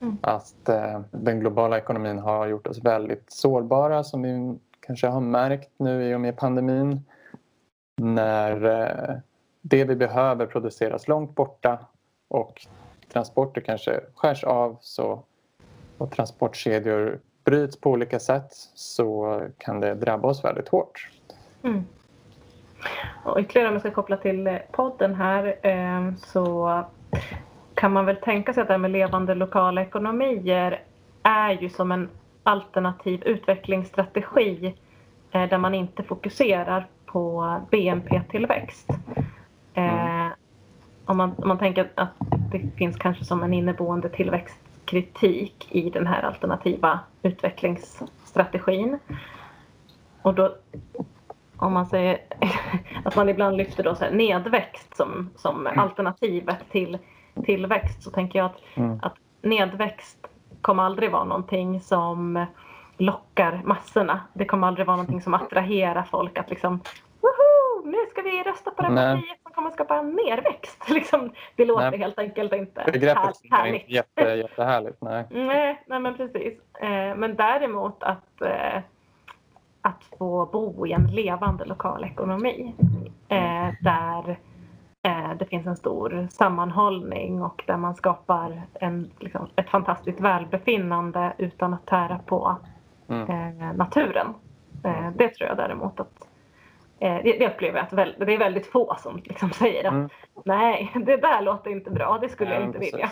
[0.00, 0.18] Mm.
[0.22, 5.70] Att eh, den globala ekonomin har gjort oss väldigt sårbara som vi kanske har märkt
[5.76, 7.04] nu i och med pandemin.
[7.96, 9.16] När eh,
[9.60, 11.78] det vi behöver produceras långt borta
[12.28, 12.66] och
[13.12, 15.22] transporter kanske skärs av så,
[15.98, 21.08] och transportkedjor bryts på olika sätt så kan det drabba oss väldigt hårt.
[21.62, 21.84] Mm.
[23.22, 26.84] Och ytterligare om jag ska koppla till eh, podden här eh, så
[27.74, 30.80] kan man väl tänka sig att det här med levande lokala ekonomier
[31.22, 32.08] är ju som en
[32.42, 34.74] alternativ utvecklingsstrategi
[35.30, 38.90] eh, där man inte fokuserar på BNP-tillväxt.
[39.74, 40.30] Mm.
[41.04, 42.08] Om man, om man tänker att
[42.52, 48.98] det finns kanske som en inneboende tillväxtkritik i den här alternativa utvecklingsstrategin.
[50.22, 50.54] Och då
[51.62, 52.18] om man säger
[53.04, 55.78] att man ibland lyfter då så nedväxt som, som mm.
[55.78, 56.98] alternativet till
[57.44, 58.98] tillväxt så tänker jag att, mm.
[59.02, 60.18] att nedväxt
[60.60, 62.46] kommer aldrig vara någonting som
[62.96, 64.20] lockar massorna.
[64.32, 66.80] Det kommer aldrig vara någonting som attraherar folk att liksom
[67.20, 67.86] Woho!
[67.90, 70.88] Nu ska vi rösta på det partiet som kommer skapa nerväxt.
[70.90, 72.00] Liksom, det låter nej.
[72.00, 73.74] helt enkelt inte Begreppet härligt.
[73.74, 74.96] är inte jätte, jättehärligt.
[75.00, 75.26] Nej.
[75.30, 76.58] nej, nej men precis.
[76.80, 78.80] Eh, men däremot att eh,
[79.82, 82.74] att få bo i en levande lokal ekonomi
[83.28, 84.38] eh, där
[85.02, 91.32] eh, det finns en stor sammanhållning och där man skapar en, liksom, ett fantastiskt välbefinnande
[91.38, 92.56] utan att tära på
[93.08, 93.30] mm.
[93.30, 94.34] eh, naturen.
[94.84, 96.28] Eh, det tror jag däremot att
[96.98, 99.92] eh, det, det upplever jag att väl, det är väldigt få som liksom säger att
[99.92, 100.08] mm.
[100.44, 102.94] nej, det där låter inte bra, det skulle ja, jag inte precis.
[102.94, 103.10] vilja.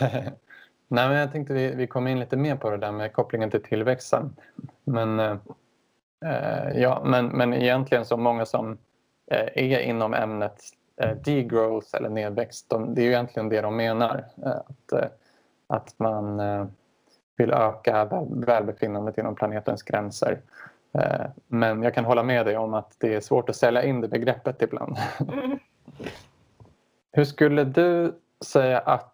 [0.88, 3.50] Nej, men jag tänkte vi, vi kom in lite mer på det där med kopplingen
[3.50, 4.36] till tillväxten.
[4.84, 5.38] Men, eh,
[6.74, 8.78] ja, men, men egentligen så många som
[9.30, 10.62] eh, är inom ämnet
[10.96, 14.24] eh, degrowth eller nedväxt, de, det är ju egentligen det de menar.
[14.44, 15.08] Eh, att, eh,
[15.66, 16.66] att man eh,
[17.36, 20.40] vill öka väl, välbefinnandet inom planetens gränser.
[20.92, 24.00] Eh, men jag kan hålla med dig om att det är svårt att sälja in
[24.00, 24.96] det begreppet ibland.
[25.32, 25.58] Mm.
[27.12, 29.13] Hur skulle du säga att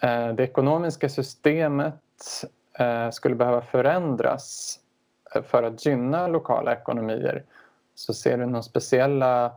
[0.00, 2.44] Eh, det ekonomiska systemet
[2.78, 4.78] eh, skulle behöva förändras
[5.34, 7.44] eh, för att gynna lokala ekonomier
[7.94, 9.52] så ser du några speciella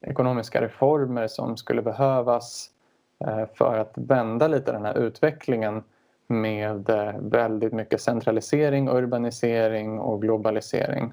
[0.00, 2.70] ekonomiska reformer som skulle behövas
[3.54, 5.82] för att vända lite den här utvecklingen
[6.26, 11.12] med väldigt mycket centralisering, urbanisering och globalisering?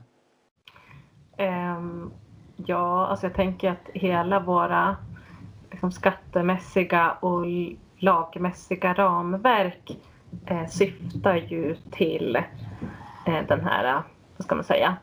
[1.38, 2.12] Ehm,
[2.56, 4.98] ja, alltså jag tänker att hela våra
[5.72, 7.46] liksom, skattemässiga och
[8.02, 9.98] lagmässiga ramverk
[10.46, 12.36] eh, syftar ju till
[13.26, 14.04] eh, den här,
[14.38, 14.96] vad ska man säga,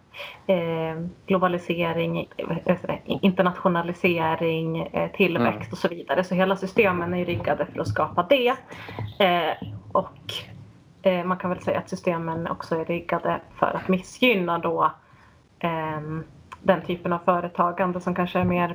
[0.47, 5.73] eh, globalisering, eh, internationalisering, eh, tillväxt mm.
[5.73, 6.25] och så vidare.
[6.25, 8.55] Så hela systemen är riggade för att skapa det.
[9.19, 10.35] Eh, och
[11.25, 14.93] man kan väl säga att systemen också är riggade för att missgynna då
[16.63, 18.75] den typen av företagande som kanske är mer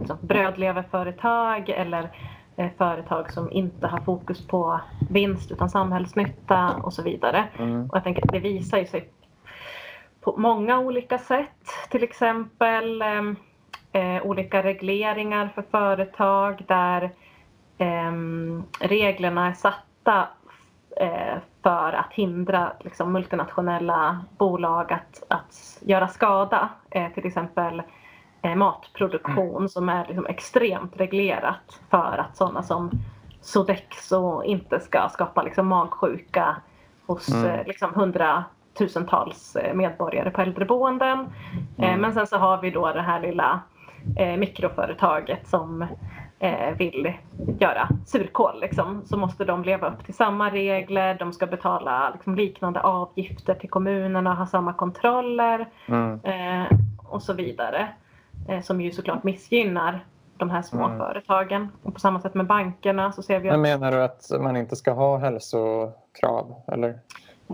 [0.00, 2.33] liksom, brödleverföretag eller Eh,
[2.78, 7.44] företag som inte har fokus på vinst utan samhällsnytta och så vidare.
[7.58, 7.90] Mm.
[7.90, 9.10] Och jag tänker att det visar ju sig
[10.20, 11.88] på många olika sätt.
[11.90, 13.36] Till exempel ehm,
[13.92, 17.02] eh, olika regleringar för företag där
[17.78, 18.12] eh,
[18.80, 20.28] reglerna är satta
[20.96, 26.68] eh, för att hindra liksom, multinationella bolag att, att göra skada.
[26.90, 27.84] Eh, till exempel eh,
[28.56, 29.68] matproduktion mm.
[29.68, 32.90] som är liksom extremt reglerat för att sådana som
[33.40, 36.56] Sodexo inte ska skapa liksom magsjuka
[37.06, 37.50] hos mm.
[37.50, 41.18] eh, liksom hundratusentals eh, medborgare på äldreboenden.
[41.78, 42.00] Eh, mm.
[42.00, 43.60] men sen så har vi då det här lilla
[44.16, 45.86] eh, mikroföretaget som
[46.38, 47.12] eh, vill
[47.58, 51.16] göra surkål liksom, så måste de leva upp till samma regler.
[51.18, 56.20] De ska betala liksom, liknande avgifter till kommunerna, ha samma kontroller mm.
[56.24, 57.88] eh, och så vidare.
[58.48, 60.04] Eh, som ju såklart missgynnar
[60.36, 60.98] de här små mm.
[60.98, 61.68] företagen.
[61.82, 63.50] Och på samma sätt med bankerna så ser vi.
[63.50, 66.54] Men menar du att man inte ska ha hälsokrav?
[66.66, 66.98] Eller?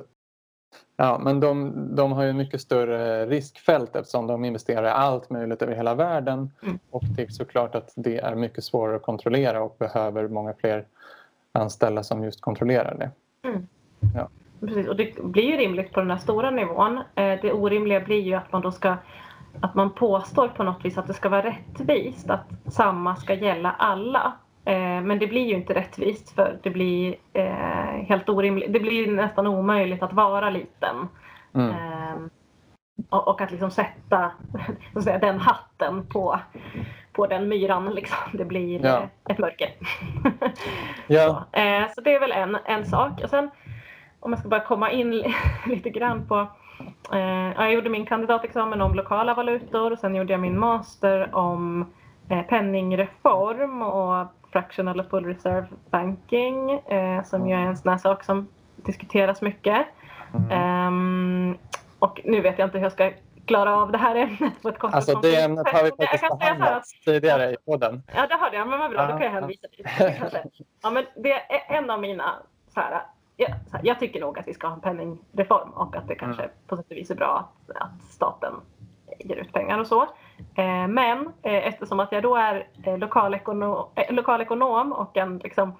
[0.99, 5.61] Ja, men de, de har ju mycket större riskfält eftersom de investerar i allt möjligt
[5.61, 6.51] över hela världen.
[6.63, 6.79] Mm.
[6.91, 10.85] Och det är såklart att det är mycket svårare att kontrollera och behöver många fler
[11.51, 13.11] anställda som just kontrollerar det.
[13.49, 13.67] Mm.
[14.15, 14.29] Ja.
[14.59, 16.97] Precis, och det blir ju rimligt på den här stora nivån.
[16.97, 18.95] Eh, det orimliga blir ju att man då ska
[19.61, 23.71] att man påstår på något vis att det ska vara rättvist, att samma ska gälla
[23.71, 24.33] alla.
[24.65, 28.73] Eh, men det blir ju inte rättvist för det blir eh, helt orimligt.
[28.73, 31.07] Det blir nästan omöjligt att vara liten.
[31.53, 31.69] Mm.
[31.69, 32.15] Eh,
[33.09, 34.31] och, att liksom sätta
[34.93, 36.39] så säga, den hatten på,
[37.11, 37.93] på den myran.
[37.93, 38.17] Liksom.
[38.33, 39.07] Det blir ja.
[39.29, 39.69] ett mörker.
[41.07, 41.45] ja.
[41.53, 43.23] så, så, det är väl en, en sak.
[43.23, 43.49] Och sen
[44.19, 45.23] om jag ska bara komma in
[45.65, 46.47] lite grann på
[47.55, 51.85] jag gjorde min kandidatexamen om lokala valutor och sen gjorde jag min master om
[52.29, 57.97] eh, penningreform och fractional och full reserve banking eh, som ju är en sån här
[57.97, 59.87] sak som diskuteras mycket.
[60.33, 60.87] Mm.
[60.87, 61.57] Um,
[61.99, 63.11] och nu vet jag inte hur jag ska
[63.45, 66.83] klara av det här ämnet på ett kort Alltså det ämnet har vi faktiskt behandlat
[67.05, 68.03] tidigare i podden.
[68.15, 69.87] Ja det hörde jag, men vad bra, då kan jag hänvisa dit.
[70.83, 72.35] Ja men det är en av mina
[72.73, 73.01] så här,
[73.37, 73.49] jag,
[73.83, 76.55] jag, tycker nog att vi ska ha en penningreform och att det kanske mm.
[76.67, 78.53] på sätt och vis är bra att, att staten
[79.19, 80.01] ger ut pengar och så.
[80.55, 85.73] Eh, men eh, eftersom att jag då är eh, lokalekonom, eh, lokalekonom och en liksom,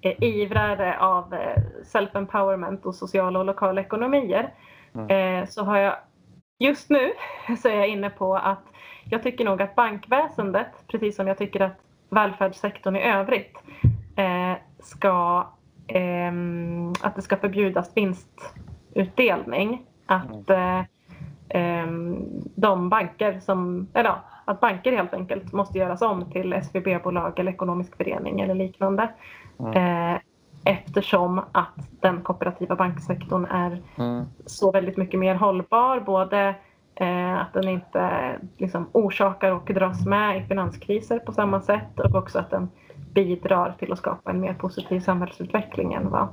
[0.00, 4.54] eh, ivrare av eh, self-empowerment och sociala och lokala ekonomier
[4.94, 5.46] mm.
[5.46, 5.96] så har jag
[6.58, 7.12] just nu
[7.58, 8.64] så är jag inne på att
[9.10, 11.78] jag tycker nog att bankväsendet, precis som jag tycker att
[12.10, 13.58] välfärdssektorn i övrigt,
[14.78, 15.46] ska
[15.88, 16.32] eh,
[17.00, 19.82] att det ska förbjudas vinstutdelning.
[20.06, 20.84] Att mm.
[21.48, 21.86] eh,
[22.54, 27.52] de banker som, eller ja, att banker helt enkelt måste göras om till SVB-bolag eller
[27.52, 29.08] ekonomisk förening eller liknande.
[29.58, 29.72] Mm.
[30.14, 30.20] Eh,
[30.64, 34.24] eftersom att den kooperativa banksektorn är mm.
[34.46, 36.00] så väldigt mycket mer hållbar.
[36.00, 36.54] Både
[36.94, 38.10] eh, att den inte
[38.56, 42.68] liksom, orsakar och dras med i finanskriser på samma sätt och också att den
[43.24, 46.28] bidrar till att skapa en mer positiv samhällsutveckling än vad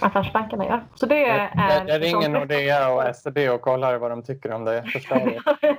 [0.00, 0.84] affärsbankerna gör.
[0.94, 4.64] Så det är jag, jag ringer Nordea och SEB och kollar vad de tycker om
[4.64, 5.42] det förslaget.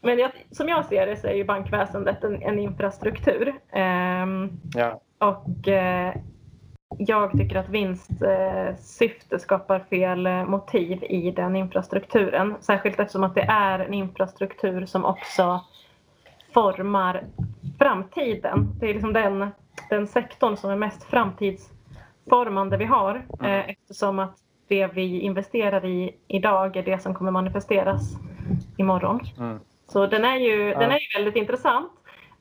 [0.00, 3.54] Men jag, som jag ser det så är ju bankväsendet en, en infrastruktur.
[3.72, 5.00] Ehm, ja.
[5.18, 6.14] Och eh,
[6.98, 12.54] jag tycker att vinstsyfte eh, skapar fel eh, motiv i den infrastrukturen.
[12.60, 15.60] Särskilt eftersom att det är en infrastruktur som också
[16.54, 17.24] formar
[17.78, 18.72] framtiden.
[18.80, 19.50] Det är liksom den,
[19.90, 24.36] den sektorn som är mest framtidsformande vi har eh, eftersom att
[24.68, 28.02] det vi investerar i idag är det som kommer manifesteras
[28.76, 29.20] imorgon.
[29.38, 29.60] Mm.
[29.88, 30.78] Så den är ju, ja.
[30.78, 31.92] den är ju väldigt intressant.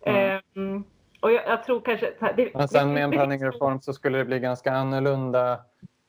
[0.05, 0.41] Mm.
[0.53, 0.83] Um,
[1.21, 2.13] och jag, jag, tror kanske...
[2.35, 5.59] Det, Men sen med en penningreform så skulle det bli ganska annorlunda.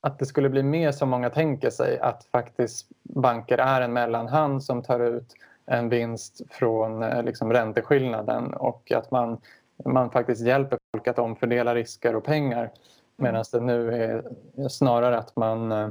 [0.01, 1.99] Att det skulle bli mer som många tänker sig.
[1.99, 5.35] Att faktiskt banker är en mellanhand som tar ut
[5.67, 9.41] en vinst från eh, liksom, ränteskillnaden och att man,
[9.85, 12.71] man faktiskt hjälper folk att omfördela risker och pengar.
[13.17, 14.25] Medan det nu är
[14.69, 15.89] snarare att man eh,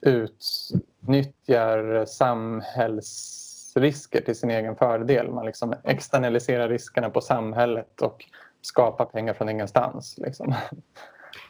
[0.00, 5.30] utnyttjar samhällsrisker till sin egen fördel.
[5.30, 8.24] Man liksom externaliserar riskerna på samhället och
[8.62, 10.18] skapar pengar från ingenstans.
[10.18, 10.54] Liksom.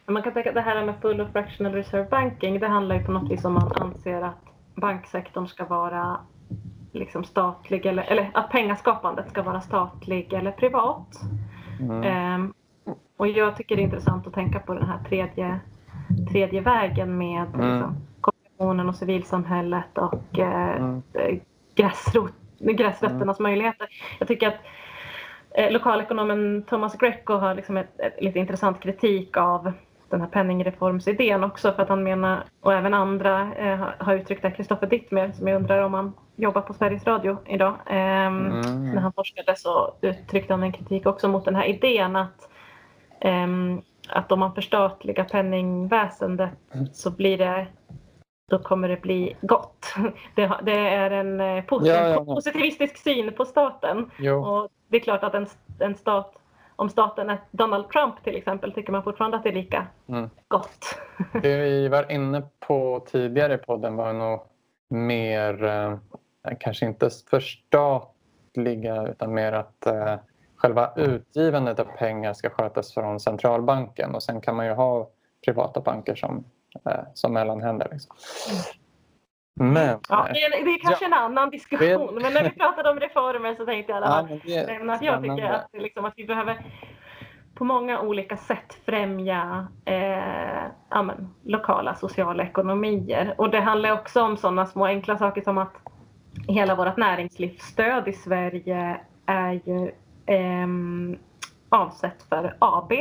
[0.06, 3.04] Man kan tänka att det här med full och fractional reserve banking det handlar ju
[3.04, 6.20] på något vis om man anser att banksektorn ska vara
[6.98, 11.20] liksom statlig eller, eller att pengaskapandet ska vara statlig eller privat.
[11.80, 12.34] Mm.
[12.34, 12.54] Um,
[13.16, 15.60] och jag tycker det är intressant att tänka på den här tredje,
[16.32, 17.70] tredje vägen med mm.
[17.70, 17.96] liksom,
[18.56, 21.02] kommunen och civilsamhället och eh, mm.
[21.74, 23.50] gräsrot, gräsrötternas mm.
[23.50, 23.88] möjligheter.
[24.18, 24.60] Jag tycker att
[25.50, 29.72] eh, lokalekonomen Thomas Greco har liksom ett, ett, lite intressant kritik av
[30.08, 34.50] den här penningreformsidén också för att han menar, och även andra eh, har uttryckt det,
[34.50, 37.74] Kristoffer Dittmer som jag undrar om han jobbar på Sveriges Radio idag.
[37.86, 38.90] Eh, mm.
[38.94, 42.48] När han forskade så uttryckte han en kritik också mot den här idén att,
[43.20, 43.46] eh,
[44.08, 46.50] att om man förstatligar penningväsendet
[46.92, 47.66] så blir det
[48.50, 49.94] då kommer det bli gott.
[50.34, 52.24] Det, det är en eh, posit Ja, ja, ja.
[52.24, 54.10] positivistisk syn på staten.
[54.18, 54.44] Jo.
[54.44, 55.46] Och det är klart att en,
[55.78, 56.34] en stat,
[56.76, 60.30] om staten är Donald Trump till exempel, tycker man fortfarande att det är lika Mm.
[60.48, 60.98] gott.
[61.42, 64.40] Det vi var inne på tidigare i podden var nog
[64.88, 65.96] mer, eh,
[66.60, 70.14] kanske inte förstatliga utan mer att eh,
[70.56, 75.10] själva utgivandet av pengar ska skötas från centralbanken och sen kan man ju ha
[75.44, 76.44] privata banker som,
[76.90, 77.88] eh, som mellanhänder.
[77.92, 78.16] Liksom.
[79.60, 82.90] Men, Ja, eh, det, är, det är kanske en annan diskussion, men när vi pratade
[82.90, 84.36] om reformer så tänkte jag alla ja,
[84.66, 86.64] men det att jag tycker att, det liksom, att vi behöver
[87.54, 93.34] på många olika sätt främja eh, ja, men, lokala sociala ekonomier.
[93.38, 95.74] Och det handlar också om sådana små enkla saker som att
[96.48, 99.92] hela vårt näringslivsstöd i Sverige är ju
[100.26, 101.18] ehm,
[101.68, 102.92] avsett för AB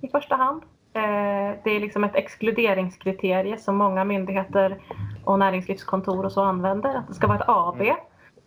[0.00, 0.62] i första hand.
[0.92, 4.78] Eh, det är liksom ett exkluderingskriterie som många myndigheter
[5.24, 7.78] och näringslivskontor och så använder, att det ska vara ett AB.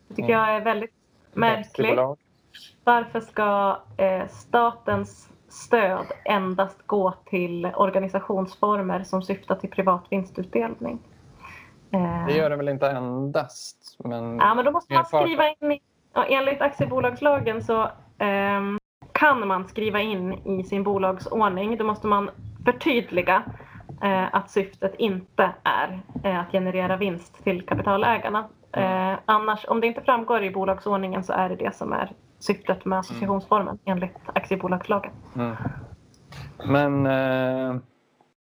[0.08, 0.94] Det tycker jag är väldigt
[1.34, 1.68] märkligt.
[1.70, 2.18] Aktiebolag.
[2.84, 11.00] Varför ska eh, statens stöd endast gå till organisationsformer som syftar till privat vinstutdelning?
[11.92, 13.78] Eh, Det gör det väl inte endast.
[13.98, 15.80] Men, Ja, men då måste man skriva in
[16.30, 18.78] enligt aktiebolagslagen så ehm,
[19.12, 22.30] kan man skriva in i sin bolagsordning, då måste man
[22.66, 23.44] förtydliga
[24.04, 28.48] eh, att syftet inte är eh, att generera vinst till kapitalägarna.
[28.72, 32.86] Eh, annars, om det inte framgår i bolagsordningen så är det det som är syftet
[32.86, 35.12] med associationsformen enligt aktiebolagslagen.
[35.36, 35.56] Mm.
[36.66, 37.82] Men eh,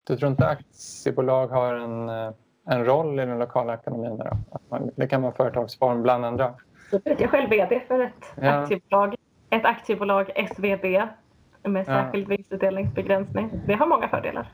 [0.07, 2.31] du tror inte aktiebolag har en, eh,
[2.65, 4.17] en roll i den lokala ekonomin?
[4.17, 4.23] Då?
[4.51, 6.53] Att man, det kan vara företagsform bland andra.
[6.89, 8.49] Så är jag själv VD för ett Ja.
[8.51, 9.15] aktiebolag.
[9.49, 10.83] Ett aktiebolag SVB
[11.63, 11.85] med Ja.
[11.85, 13.49] särskild vinstutdelningsbegränsning.
[13.65, 14.51] Det har många fördelar.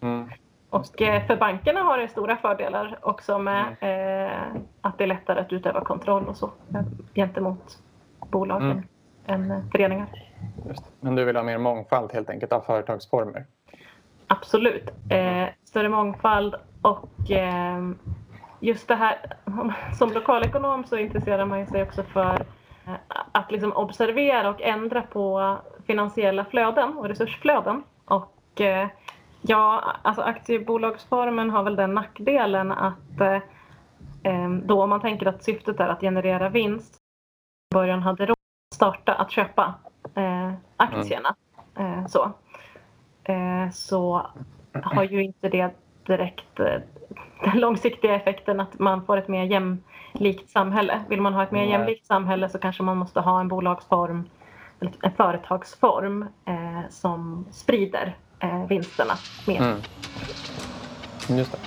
[0.00, 0.28] Mm.
[0.70, 4.40] Och eh, för bankerna har det stora fördelar också med eh,
[4.80, 6.80] att det är lättare att utöva kontroll och så eh,
[7.14, 7.78] gentemot
[8.30, 8.70] bolagen
[9.28, 9.42] Mm.
[9.42, 10.06] än eh, föreningar.
[10.68, 10.90] Just.
[11.00, 13.44] Men du vill ha mer mångfald helt enkelt av företagsformer?
[14.26, 14.90] Absolut.
[15.10, 16.54] Eh, större mångfald
[16.86, 17.90] och eh,
[18.60, 19.18] just det här
[19.98, 22.46] som lokalekonom så intresserar man sig också för
[22.86, 22.94] eh,
[23.32, 25.56] att liksom observera och ändra på
[25.86, 27.82] finansiella flöden och resursflöden.
[28.04, 28.88] Och eh,
[29.42, 33.40] ja, alltså aktiebolagsformen har väl den nackdelen att eh,
[34.22, 36.94] eh, då om man tänker att syftet är att generera vinst
[37.70, 38.36] i början hade råd
[38.70, 39.74] att starta att köpa
[40.14, 41.34] eh, aktierna.
[41.76, 42.32] Eh, så
[43.72, 44.26] så
[44.82, 46.80] har ju inte det direkt eh,
[47.44, 51.00] den långsiktiga effekten att man får ett mer jämlikt samhälle.
[51.08, 51.70] Vill man ha ett mer Nej.
[51.70, 54.28] jämlikt samhälle så kanske man måste ha en bolagsform,
[55.02, 59.14] en företagsform eh, som sprider eh, vinsterna
[59.46, 59.60] mer.
[59.60, 59.78] Mm.
[61.38, 61.58] Just det.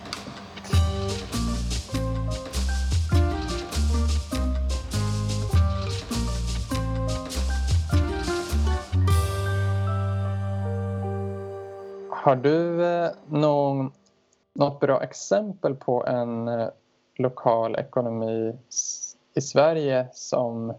[12.30, 13.92] Har du eh, någon,
[14.60, 16.68] något bra exempel på en eh,
[17.16, 18.58] lokal ekonomi
[19.36, 20.74] i Sverige som,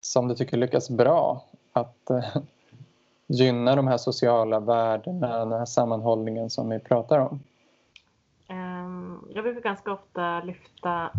[0.00, 2.24] som du tycker lyckas bra att eh,
[3.26, 7.40] gynna de här sociala värdena, den här sammanhållningen som vi pratar om?
[8.48, 11.10] Ehm, Jag brukar ganska ofta lyfta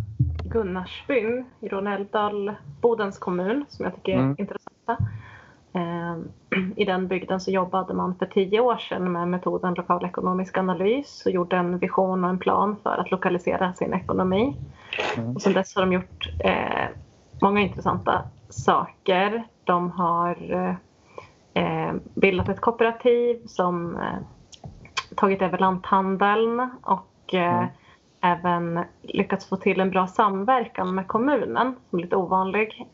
[0.46, 4.36] Gunnarsbyn i Rånälvdal, Bodens kommun, som jag tycker är Mm.
[4.40, 4.98] intressanta.
[5.74, 6.32] Ehm,
[6.76, 11.24] I den bygden så jobbade man för tio år sedan med metoden lokal ekonomisk analys
[11.26, 14.58] och gjorde en vision och en plan för att lokalisera sin ekonomi.
[15.18, 15.36] Mm.
[15.36, 16.88] Och sedan dess har de gjort eh,
[17.42, 19.44] många intressanta saker.
[19.64, 20.52] De har
[21.54, 24.20] eh, bildat ett kooperativ som eh,
[25.16, 27.70] tagit över lanthandeln och eh, Mm.
[28.24, 32.88] även lyckats få till en bra samverkan med kommunen som är lite ovanlig.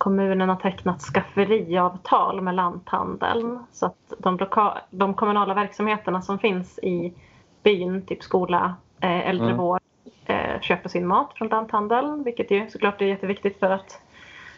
[0.00, 6.78] Kommunen har tecknat skafferiavtal med lanthandeln så att de, loka- de kommunala verksamheterna som finns
[6.78, 7.14] i
[7.62, 9.80] byn, typ skola, eh, äldrevård,
[10.26, 14.00] eh, köper sin mat från lanthandeln vilket ju såklart är jätteviktigt för att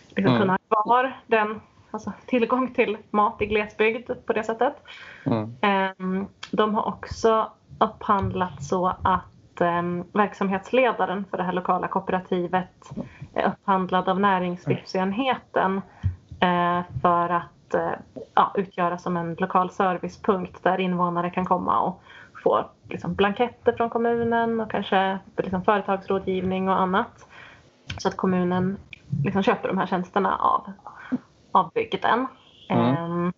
[0.09, 0.41] liksom, Mm.
[0.41, 4.75] kunna ha kvar den alltså, tillgång till mat i glesbygd på det sättet.
[5.27, 5.55] Mm.
[5.61, 13.22] Ehm, De har också upphandlat så att ehm, verksamhetsledaren för det här lokala kooperativet är
[13.35, 15.83] upphandlad av näringslivsenheten
[16.41, 17.93] eh, för att eh,
[18.35, 22.03] ja, utgöra som en lokal servicepunkt där invånare kan komma och
[22.43, 27.27] få liksom, blanketter från kommunen och kanske liksom, företagsrådgivning och annat.
[27.99, 28.77] Så att kommunen
[29.25, 30.73] liksom, köper de här tjänsterna av,
[31.53, 32.27] av bygden.
[32.69, 32.97] Mm.
[32.97, 33.33] Ehm,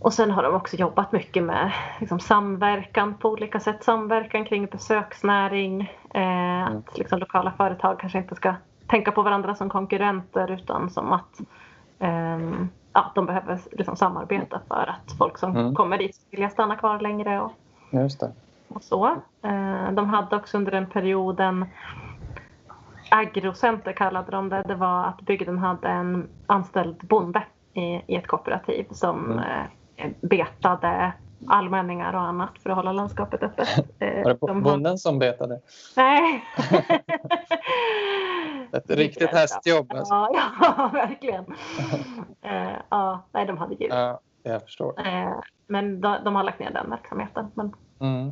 [0.00, 3.84] och sen har de också jobbat mycket med liksom, samverkan på olika sätt.
[3.84, 5.92] Samverkan kring besöksnäring.
[6.14, 6.78] Eh, mm.
[6.78, 8.54] Att liksom, lokala företag kanske inte ska
[8.86, 11.40] tänka på varandra som konkurrenter utan som att
[11.98, 12.38] eh,
[12.92, 15.74] ja, de behöver liksom, samarbeta för att folk som mm.
[15.74, 17.40] kommer dit ska vilja stanna kvar längre.
[17.40, 17.52] Och,
[17.90, 18.32] Just det.
[18.68, 19.06] och så.
[19.42, 21.66] Eh, de hade också under den perioden
[23.10, 24.62] agrocenter kallade de det.
[24.62, 27.42] Det var att bygden hade en anställd bonde
[27.72, 29.38] i, i ett kooperativ som mm.
[29.96, 31.12] eh, betade
[31.48, 33.68] allmänningar och annat för att hålla landskapet öppet.
[33.98, 35.60] Eh, var det bonden som betade?
[35.96, 36.44] Nej.
[38.72, 40.14] Ett riktigt hästjobb alltså.
[40.14, 40.30] Ja,
[40.60, 41.44] ja verkligen.
[42.42, 43.88] eh, ja, nej, de hade djur.
[43.88, 45.06] Ja, jag förstår.
[45.06, 47.50] Eh, men de, de, har lagt ner den verksamheten.
[47.54, 48.30] Men, mm.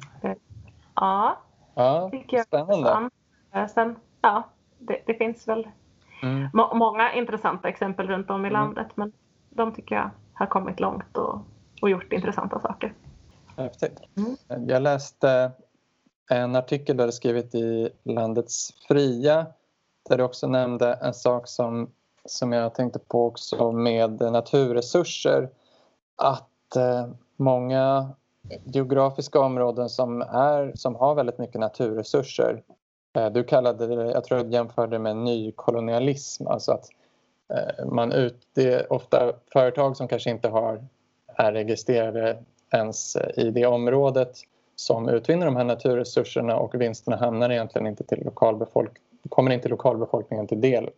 [0.94, 1.38] ja,
[1.74, 2.10] ja
[2.46, 3.10] spännande.
[3.52, 4.42] Jag, sen, ja,
[4.78, 5.68] det, det finns väl
[6.22, 6.48] mm.
[6.52, 8.52] må, många intressanta exempel runt om i mm.
[8.52, 9.12] landet men
[9.50, 11.38] de tycker jag har kommit långt och,
[11.82, 12.92] och gjort intressanta saker.
[13.56, 14.00] Häftigt.
[14.16, 14.68] Mm.
[14.68, 15.50] Jag läste
[16.30, 19.46] en artikel där du skrivit i Landets Fria
[20.08, 21.90] där du också nämnde en sak som,
[22.24, 25.50] som jag tänkte på också med naturresurser.
[26.16, 28.10] Att eh, många
[28.64, 32.62] geografiska områden som, är, som har väldigt mycket naturresurser
[33.16, 36.88] Eh, du kallade det, jag tror du jämförde med nykolonialism, alltså att
[37.54, 40.84] eh, man ut, det är ofta företag som kanske inte har,
[41.26, 42.38] är registrerade
[42.74, 44.36] ens i det området
[44.76, 48.98] som utvinner de här naturresurserna och vinsterna hamnar egentligen inte till lokalbefolk
[49.28, 50.90] kommer inte lokalbefolkningen till del.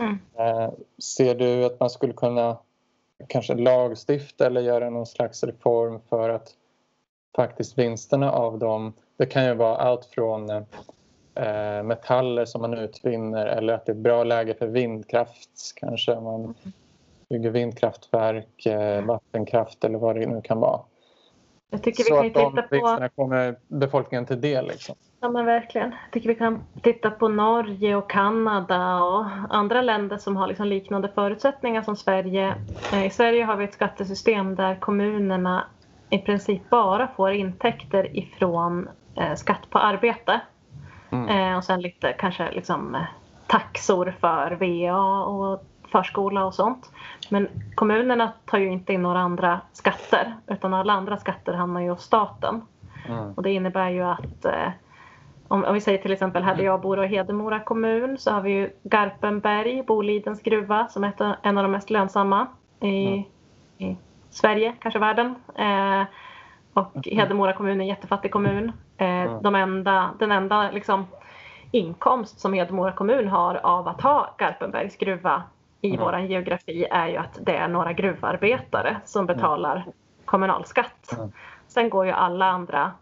[0.00, 0.18] Mm.
[0.38, 0.70] Eh,
[1.16, 2.56] ser du att man skulle kunna
[3.28, 6.54] kanske lagstifta eller göra någon slags reform för att
[7.36, 13.46] faktiskt vinsterna av dem, det kan ju vara allt från eh, metaller som man utvinner
[13.46, 16.20] eller att det är ett bra läge för vindkraft kanske.
[16.20, 16.54] Man
[17.28, 20.80] bygger vindkraftverk, eh, vattenkraft eller vad det nu kan vara.
[21.74, 24.66] Jag tycker Så vi kan att de vinsterna kommer befolkningen till del.
[24.66, 24.94] Liksom.
[25.20, 25.90] Ja men verkligen.
[25.90, 30.66] Jag tycker vi kan titta på Norge och Kanada och andra länder som har liksom
[30.66, 32.54] liknande förutsättningar som Sverige.
[32.92, 35.64] Eh, I Sverige har vi ett skattesystem där kommunerna
[36.10, 40.40] i princip bara får intäkter ifrån eh, skatt på arbete.
[41.10, 41.28] Mm.
[41.28, 42.96] Eh, och sen lite kanske liksom
[43.46, 46.90] taxor för VA och förskola och sånt.
[47.30, 51.90] Men kommunerna tar ju inte in några andra skatter utan alla andra skatter hamnar ju
[51.90, 52.62] hos staten.
[53.08, 53.32] Mm.
[53.32, 54.68] Och det innebär ju att eh,
[55.48, 58.40] om, om, vi säger till exempel här där jag bor i Hedemora kommun så har
[58.40, 62.46] vi ju Garpenberg, Bolidens gruva som är en av de mest lönsamma
[62.80, 63.24] i, mm.
[63.78, 63.96] i
[64.30, 65.34] Sverige, kanske världen.
[65.54, 66.02] Eh,
[66.72, 67.18] och mm.
[67.18, 68.72] Hedemora kommun är en jättefattig kommun.
[68.96, 71.06] Eh, de enda, den enda liksom,
[71.70, 75.42] inkomst som Hedemora kommun har av att ha Garpenbergs gruva
[75.84, 76.00] i mm.
[76.00, 79.92] vår geografi är ju att det är några gruvarbetare som betalar mm.
[80.24, 81.12] kommunalskatt.
[81.12, 81.32] Mm.
[81.68, 82.92] Sen går ju alla andra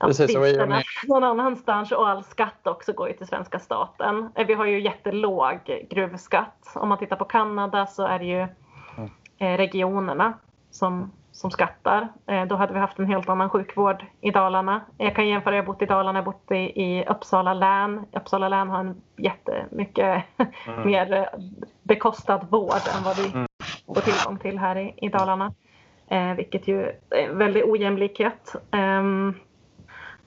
[0.00, 4.30] Precis, vinsterna någon annanstans och all skatt också går ju till svenska staten.
[4.34, 6.72] Eh, vi har ju jättelåg gruvskatt.
[6.74, 8.40] Om man tittar på Kanada så är det ju
[9.38, 10.32] eh, regionerna
[10.70, 12.08] som som skattar.
[12.26, 14.80] Eh, då hade vi haft en helt annan sjukvård i Dalarna.
[14.96, 18.06] Jag kan jämföra, jag har bott i Dalarna, jag har bott i, i Uppsala län.
[18.12, 20.24] Uppsala län har en jättemycket
[20.66, 20.86] mm.
[20.86, 21.40] mer eh,
[21.82, 23.46] bekostad vård än vad vi mm.
[23.86, 25.54] får tillgång till här i, i Dalarna.
[26.08, 28.54] Eh, vilket ju är väldigt ojämlikhet.
[28.70, 29.34] Um,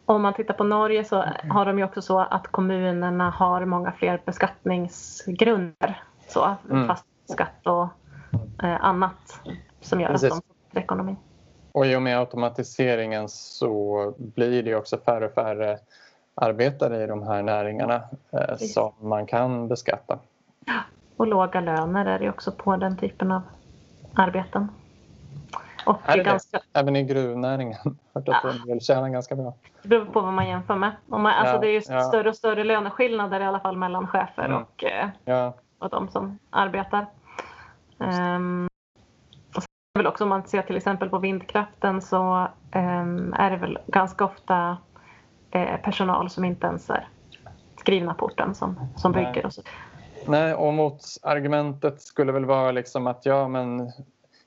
[0.06, 3.92] om man tittar på Norge så har de ju också så att kommunerna har många
[3.92, 6.04] fler beskattningsgrunder.
[6.28, 6.88] Så, mm.
[6.88, 7.88] fast skatt och
[8.64, 9.42] eh, annat
[9.82, 10.32] som gör Precis.
[10.32, 11.16] att de ekonomi.
[11.72, 15.80] Och i och med automatiseringen så blir det också färre och färre
[16.36, 18.02] arbetare i de här näringarna
[18.32, 20.20] eh, som man kan beskatta.
[21.18, 23.42] Och låga löner är det också på den typen av
[24.14, 24.68] arbeten.
[25.86, 26.58] Och är det ganska...
[26.58, 26.80] det?
[26.80, 27.78] Även i gruvnäringen?
[28.14, 28.52] Hört att ja.
[28.52, 29.54] de vill tjäna ganska bra.
[29.82, 30.92] Det beror på vad man jämför med.
[31.10, 32.02] Om man, alltså det är ju ja.
[32.02, 34.62] större och större löneskillnader i alla fall mellan chefer mm.
[34.62, 35.54] och, eh, ja.
[35.80, 37.06] och de som arbetar.
[37.98, 38.68] Um,
[40.00, 44.26] väl också om man ser till exempel på vindkraften så um, är det väl ganska
[44.26, 44.78] ofta
[45.52, 47.08] eh, personal som inte ens är
[47.80, 49.46] skrivna på orten som, som bygger.
[49.46, 49.62] Och så.
[50.28, 53.92] Nej, och motargumentet skulle väl vara liksom att ja, men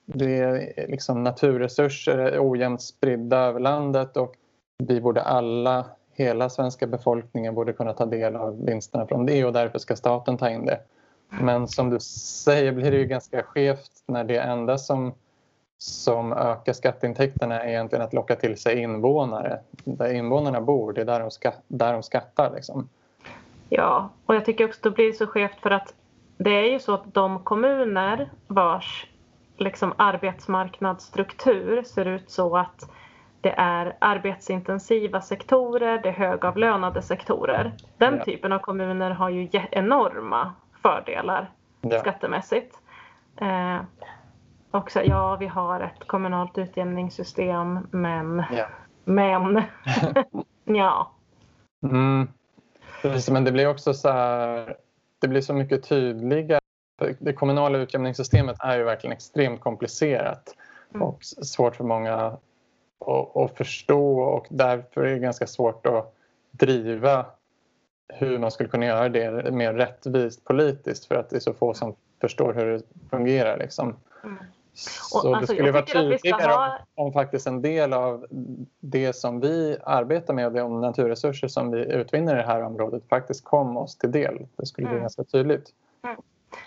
[0.05, 4.34] det är liksom naturresurser är ojämnt spridda över landet och
[4.78, 9.53] vi borde alla, hela svenska befolkningen borde kunna ta del av vinsterna från det och
[9.53, 10.80] därför ska staten ta in det.
[11.28, 12.01] Men som du
[12.44, 15.14] säger blir det ju ganska skevt när det enda som
[15.79, 19.59] som ökar skatteintäkterna är egentligen att locka till sig invånare.
[19.85, 22.53] Där invånarna bor, det är där de, skatt, där de skattar.
[22.55, 22.89] Liksom.
[23.68, 25.95] Ja, och jag tycker också att det blir så skevt för att
[26.37, 29.07] det är ju så att de kommuner vars
[29.57, 32.91] liksom arbetsmarknadsstruktur ser ut så att
[33.41, 37.72] det är arbetsintensiva sektorer, det är högavlönade sektorer.
[37.99, 38.24] Den ja.
[38.24, 40.53] typen av kommuner har ju enorma
[40.83, 41.51] fördelar
[41.81, 42.01] ja.
[42.01, 42.74] skattemässigt.
[44.72, 48.44] Eh, och så, ja, vi har ett kommunalt utjämningssystem, men...
[48.52, 48.66] Ja.
[49.04, 49.62] Men...
[50.64, 51.12] ja.
[51.82, 52.28] Mm.
[53.02, 54.76] Precis, men det blir också så här,
[55.18, 56.60] Det blir så mycket tydligare.
[57.18, 60.54] Det kommunala utjämningssystemet är ju verkligen extremt komplicerat
[60.94, 61.02] mm.
[61.02, 62.36] och svårt för många
[63.34, 66.14] att förstå och därför är det ganska svårt att
[66.50, 67.26] driva
[68.08, 71.74] hur man skulle kunna göra det mer rättvist politiskt för att det är så få
[71.74, 73.58] som förstår hur det fungerar.
[73.58, 73.96] Liksom.
[74.24, 74.36] Mm.
[74.79, 76.79] Så alltså, det skulle vara tydligare ha...
[76.95, 78.26] om, om, faktiskt en del av
[78.81, 83.09] det som vi arbetar med och de naturresurser som vi utvinner i det här området
[83.09, 84.47] faktiskt kom oss till del.
[84.57, 85.03] Det skulle bli mm.
[85.03, 85.70] ganska tydligt.
[86.05, 86.16] Mm.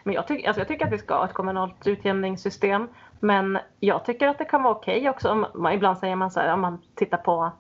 [0.04, 2.88] Men jag, tyck, alltså jag tycker att vi ska ha ett kommunalt utjämningssystem
[3.20, 5.30] men jag tycker att det kan vara okej okay också.
[5.30, 7.52] Om, ibland säger man så här om man tittar på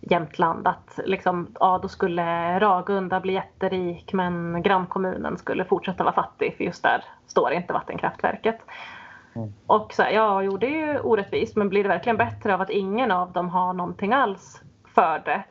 [0.00, 6.56] Jämtland att liksom, ja, då skulle Ragunda bli jätterik men grannkommunen skulle fortsätta vara fattig
[6.56, 8.58] för just där står inte vattenkraftverket.
[9.34, 9.52] Mm.
[9.66, 12.60] Och så här, ja, jo det är ju orättvist men blir det verkligen bättre av
[12.60, 14.62] att ingen av dem har någonting alls
[14.94, 15.44] för det?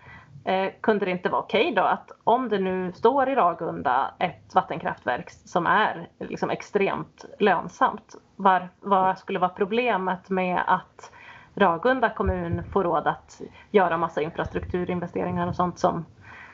[0.43, 4.13] Eh, kunde det inte vara okej okay då att om det nu står i Ragunda
[4.19, 11.11] ett vattenkraftverk som är liksom extremt lönsamt, var, vad skulle vara problemet med att
[11.55, 16.05] Ragunda kommun får råd att göra massa infrastrukturinvesteringar och sånt som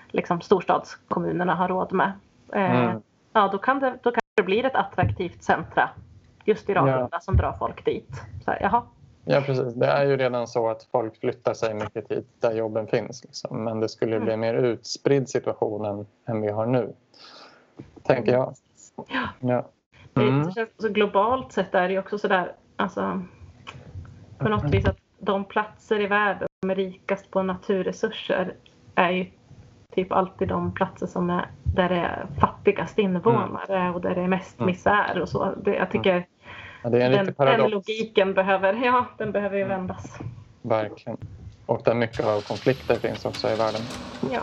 [0.08, 2.12] liksom storstadskommunerna har råd med.
[2.54, 3.02] Eh, mm.
[3.34, 5.90] Ja, då kan, det, då kan det bli ett attraktivt centra
[6.48, 7.20] just i Ragunda ja.
[7.20, 8.22] som drar folk dit.
[8.46, 8.84] Så här, jaha.
[9.26, 9.74] Ja, precis.
[9.74, 13.24] Det är ju redan så att folk flyttar sig mycket dit där jobben finns.
[13.24, 13.64] Liksom.
[13.64, 14.56] Men det skulle bli en mm.
[14.56, 16.94] mer utspridd situation än, än vi har nu,
[18.04, 18.54] tänker jag.
[19.08, 19.30] Ja.
[19.40, 19.68] ja.
[20.22, 20.52] Mm.
[20.78, 23.22] Så globalt sett är det också sådär, alltså,
[24.38, 28.56] på något vis att de platser i världen som är rikast på naturresurser
[28.96, 29.26] är ju
[29.96, 33.96] typ alltid de platser som är där det är fattigast invånare mm.
[33.96, 34.72] och där det är mest mm.
[34.72, 35.54] misär och så.
[35.64, 36.26] Det, jag tycker
[36.90, 39.78] den, den, logiken behöver, ja, den behöver ju mm.
[39.78, 40.20] vändas.
[40.62, 41.18] Verkligen.
[41.66, 43.82] Och där mycket av konflikter finns också i världen.
[44.32, 44.42] Ja.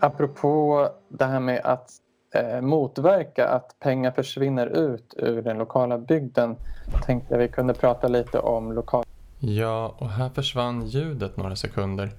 [0.00, 1.90] apropå det här med att
[2.34, 6.56] eh, motverka att pengar försvinner ut ur den lokala bygden
[7.06, 9.04] tänkte jag vi kunde prata lite om lokal...
[9.40, 12.10] Ja, och här försvann ljudet några sekunder.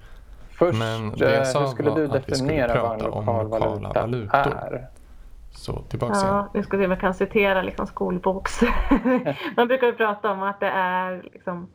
[0.50, 4.36] Först, Men det jag sa hur skulle du definiera vad en lokal valuta valutor.
[4.36, 4.88] är?
[5.50, 6.48] Så tillbaka ja, igen.
[6.54, 8.60] Nu ska vi se om jag kan citera liksom skolboks...
[9.56, 11.68] Man brukar ju prata om att det är liksom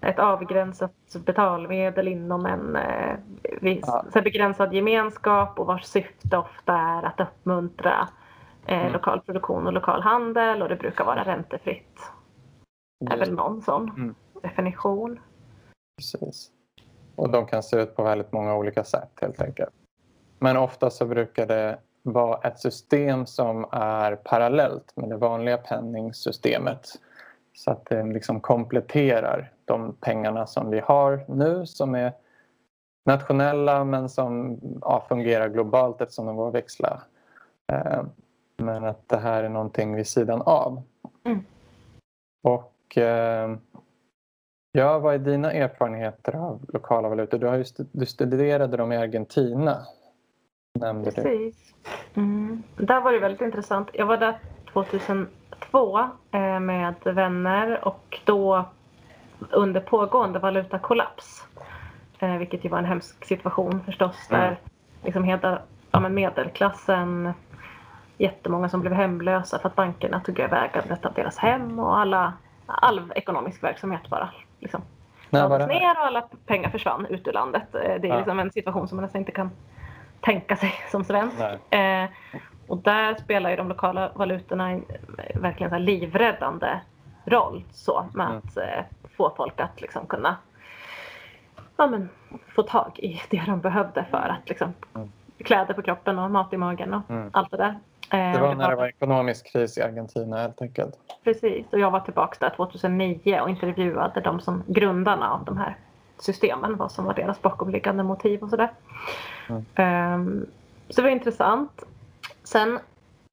[0.00, 0.92] ett avgränsat
[1.26, 3.16] betalmedel inom en eh,
[3.60, 3.84] viss,
[4.14, 4.20] ja.
[4.20, 8.08] begränsad gemenskap och vars syfte ofta är att uppmuntra
[8.66, 8.92] eh, mm.
[8.92, 12.12] lokal produktion och lokal handel och det brukar vara räntefritt.
[13.00, 14.14] Det är väl någon sån mm.
[14.42, 15.20] Definition.
[15.96, 16.50] Precis.
[17.16, 19.72] Och de kan se ut på väldigt många olika sätt helt enkelt.
[20.38, 26.86] Men ofta så brukar det vara ett system som är parallellt med det vanliga penningsystemet.
[27.54, 32.12] Så att det liksom kompletterar de pengarna som vi har nu som är
[33.06, 37.02] nationella men som ja, fungerar globalt eftersom de går att växla.
[37.72, 38.02] Eh,
[38.56, 40.82] men att det här är någonting vid sidan av.
[41.24, 41.44] Mm.
[42.42, 43.56] Och eh,
[44.78, 47.38] ja, vad är dina erfarenheter av lokala valutor?
[47.38, 49.76] Du, har just, du studerade dem i Argentina.
[50.74, 51.74] Nämnde Precis.
[52.14, 52.20] Du.
[52.20, 52.62] Mm.
[52.76, 53.88] Där var det väldigt intressant.
[53.92, 54.38] Jag var där
[54.72, 55.98] 2002
[56.32, 58.64] eh, med vänner och då
[59.50, 61.44] under pågående valutakollaps.
[62.18, 64.30] Eh, vilket ju var en hemsk situation förstås.
[64.30, 64.40] Mm.
[64.40, 64.58] Där
[65.04, 67.32] liksom hela ja, medelklassen,
[68.18, 72.32] jättemånga som blev hemlösa för att bankerna tog över ägandet av deras hem och alla,
[72.66, 74.82] all ekonomisk verksamhet bara liksom
[75.30, 77.74] lades ner och alla pengar försvann ut ur landet.
[77.74, 78.16] Eh, det är ja.
[78.16, 79.50] liksom en situation som man nästan inte kan
[80.20, 81.40] tänka sig som svensk.
[81.70, 82.04] Eh,
[82.66, 84.84] och där spelar ju de lokala valutorna en
[85.34, 86.80] verkligen så livräddande
[87.24, 88.38] roll så med mm.
[88.38, 88.84] att eh,
[89.16, 90.36] få folk att liksom kunna
[91.76, 92.08] ja, men,
[92.48, 95.12] få tag i det de behövde för att liksom, mm.
[95.44, 97.30] kläder på kroppen och mat i magen och mm.
[97.32, 97.78] allt det där.
[98.10, 100.94] Eh, det var när det var ekonomisk kris i Argentina helt enkelt.
[101.24, 105.76] Precis, och jag var tillbaka där 2009 och intervjuade de som grundarna av de här
[106.18, 108.70] systemen, vad som var deras bakomliggande motiv och sådär.
[109.48, 110.14] Mm.
[110.14, 110.46] Um,
[110.88, 111.84] så det var intressant.
[112.44, 112.78] Sen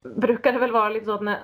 [0.04, 1.40] brukar det väl vara lite så att när,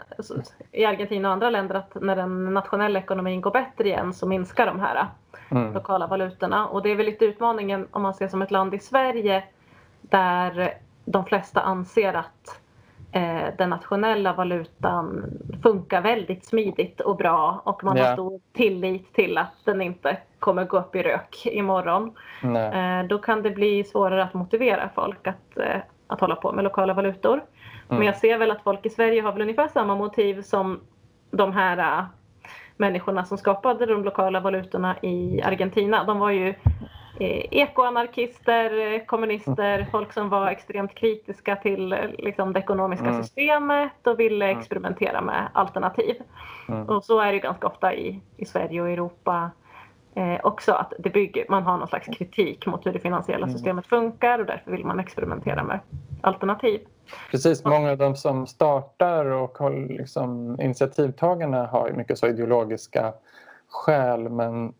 [0.72, 4.66] i Argentina och andra länder att när den nationella ekonomin går bättre igen så minskar
[4.66, 5.08] de här
[5.52, 5.74] mm.
[5.74, 6.68] lokala valutorna.
[6.68, 9.44] Och det är väl lite utmaningen om man ser som ett land i Sverige
[10.02, 10.74] där
[11.06, 12.61] de flesta anser att
[13.58, 15.24] den nationella valutan
[15.64, 18.08] funkar väldigt smidigt och bra och man yeah.
[18.08, 22.12] har stor tillit till att den inte kommer gå upp i rök imorgon.
[22.44, 26.64] Eh, då kan det bli svårare att motivera folk att, eh, att hålla på med
[26.64, 27.34] lokala valutor.
[27.34, 27.46] Mm.
[27.88, 30.80] Men jag ser väl att folk i Sverige har väl ungefär samma motiv som
[31.32, 32.06] de här
[32.78, 36.04] människorna som skapade de lokala valutorna i Argentina.
[36.04, 37.01] De var ju Eh,
[37.52, 39.92] ekoanarkister, eh, kommunister, mm.
[39.92, 43.24] folk som var extremt kritiska till eh, liksom, det ekonomiska mm.
[43.24, 44.60] systemet och ville mm.
[44.60, 46.16] experimentera med alternativ.
[46.70, 46.90] Mm.
[46.90, 49.52] Och så är det ganska ofta i, i Sverige och Europa
[50.16, 53.54] eh, också att det bygger, man har någon slags kritik mot hur det finansiella mm.
[53.54, 55.80] systemet funkar och därför vill man experimentera med
[56.22, 56.82] alternativ.
[57.32, 63.14] Precis, många av de som startar och liksom, initiativtagarna har mycket så ideologiska
[63.68, 64.74] skäl men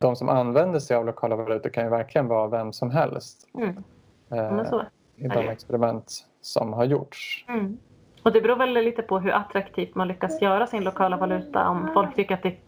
[0.00, 3.48] de som använder sig av lokala valutor kan ju verkligen vara vem som helst.
[3.54, 3.84] Mm.
[4.30, 4.82] Eh,
[5.16, 7.44] I de experiment som har gjorts.
[7.48, 7.78] Mm.
[8.22, 11.68] Och det beror väl lite på hur attraktivt man lyckas göra sin lokala valuta.
[11.68, 12.58] Om folk tycker att det är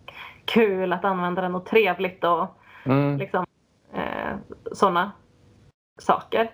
[0.44, 2.46] kul att använda den och trevligt och
[2.84, 3.16] mm.
[3.16, 3.46] liksom,
[3.92, 4.36] eh,
[4.72, 5.12] sådana
[5.98, 6.50] saker.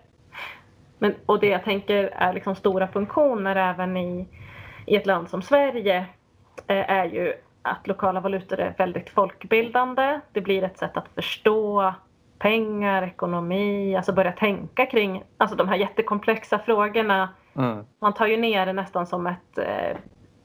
[0.98, 4.28] Men, och det jag tänker är liksom stora funktioner även i,
[4.86, 6.06] i ett land som Sverige
[6.66, 7.34] eh, är ju
[7.66, 10.20] att lokala valutor är väldigt folkbildande.
[10.32, 11.94] Det blir ett sätt att förstå
[12.38, 17.28] pengar, ekonomi, alltså börja tänka kring alltså de här jättekomplexa frågorna.
[17.56, 17.84] Mm.
[18.00, 19.96] Man tar ju ner det nästan som ett eh,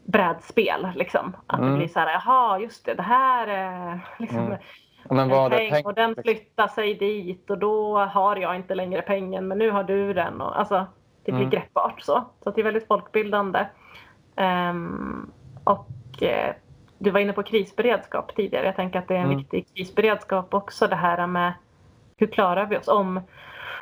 [0.03, 0.87] brädspel.
[0.95, 1.35] Liksom.
[1.47, 1.71] Att mm.
[1.71, 4.57] det blir så här, jaha just det, det här är liksom, mm.
[5.09, 9.01] Men vad peng, peng och den flyttar sig dit och då har jag inte längre
[9.01, 10.41] pengen men nu har du den.
[10.41, 10.85] Och, alltså,
[11.23, 11.49] det blir mm.
[11.49, 12.23] greppbart så.
[12.43, 13.65] Så det är väldigt folkbildande.
[14.35, 15.31] Um,
[15.63, 16.55] och eh,
[17.01, 18.65] du var inne på krisberedskap tidigare.
[18.65, 19.37] Jag tänker att det är en mm.
[19.37, 21.53] viktig krisberedskap också det här med
[22.17, 23.21] hur klarar vi oss om,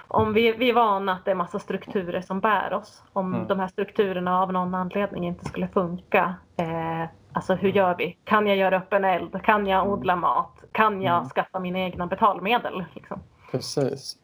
[0.07, 3.03] om vi, vi är vana att det är massa strukturer som bär oss.
[3.13, 3.47] Om mm.
[3.47, 6.35] de här strukturerna av någon anledning inte skulle funka.
[6.57, 8.17] Eh, alltså hur gör vi?
[8.23, 9.43] Kan jag göra upp en eld?
[9.43, 9.93] Kan jag mm.
[9.93, 10.63] odla mat?
[10.71, 11.29] Kan jag mm.
[11.29, 12.83] skaffa mina egna betalmedel?
[12.95, 13.19] Liksom?
[13.51, 14.17] Precis.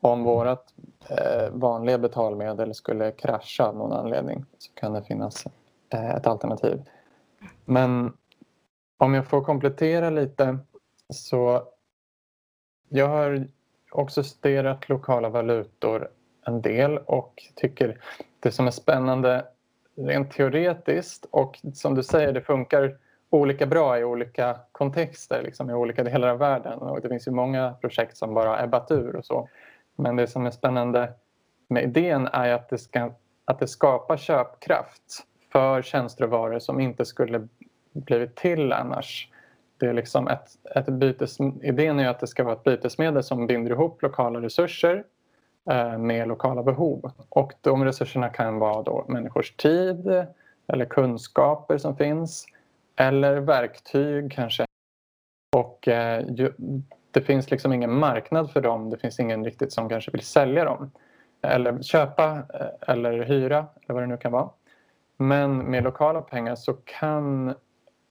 [0.00, 0.64] Om vårt
[1.08, 5.46] eh, vanliga betalmedel skulle krascha av någon anledning så kan det finnas
[5.92, 6.82] eh, ett alternativ.
[7.64, 8.12] Men
[9.00, 10.58] om jag får komplettera lite
[11.12, 11.62] så
[12.88, 13.46] jag har
[13.90, 16.08] också studerat lokala valutor
[16.46, 18.00] en del och tycker
[18.40, 19.44] det som är spännande
[19.96, 22.98] rent teoretiskt och som du säger det funkar
[23.30, 27.32] olika bra i olika kontexter liksom i olika delar av världen och det finns ju
[27.32, 29.48] många projekt som bara ebbat ur och så.
[29.96, 31.12] Men det som är spännande
[31.68, 33.12] med idén är att det, ska,
[33.44, 37.48] att det skapar köpkraft för tjänster och varor som inte skulle
[37.92, 39.28] blivit till annars.
[39.78, 43.46] Det är liksom ett, ett bytes, idén är att det ska vara ett bytesmedel som
[43.46, 45.04] binder ihop lokala resurser
[45.70, 47.12] eh, med lokala behov.
[47.28, 50.26] Och de resurserna kan vara då människors tid
[50.66, 52.46] eller kunskaper som finns
[52.96, 54.64] eller verktyg kanske.
[55.56, 56.52] Och eh, ju,
[57.10, 58.90] det finns liksom ingen marknad för dem.
[58.90, 60.90] Det finns ingen riktigt som kanske vill sälja dem
[61.42, 64.50] eller köpa eh, eller hyra eller vad det nu kan vara.
[65.16, 67.54] Men med lokala pengar så kan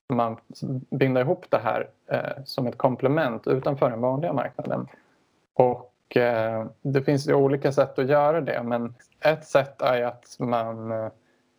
[0.10, 0.38] man
[0.90, 4.88] binda ihop det här eh, som ett komplement utanför den vanliga marknaden.
[5.54, 10.36] Och eh, det finns ju olika sätt att göra det men ett sätt är att
[10.40, 11.10] man eh,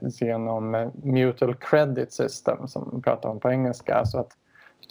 [0.01, 4.37] genom eh, mutual credit system som man pratar om på engelska, alltså att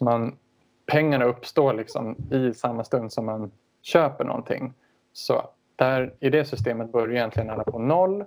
[0.00, 0.36] man,
[0.86, 3.50] pengarna uppstår liksom i samma stund som man
[3.82, 4.74] köper någonting.
[5.12, 5.42] Så
[5.76, 8.24] där, i det systemet börjar egentligen alla på noll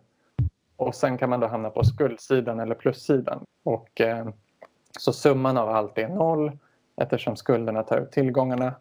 [0.75, 3.45] och sen kan man då hamna på skuldsidan eller plussidan.
[3.63, 4.27] Och, eh,
[4.99, 6.51] så summan av allt är noll
[6.95, 8.73] eftersom skulderna tar ut tillgångarna.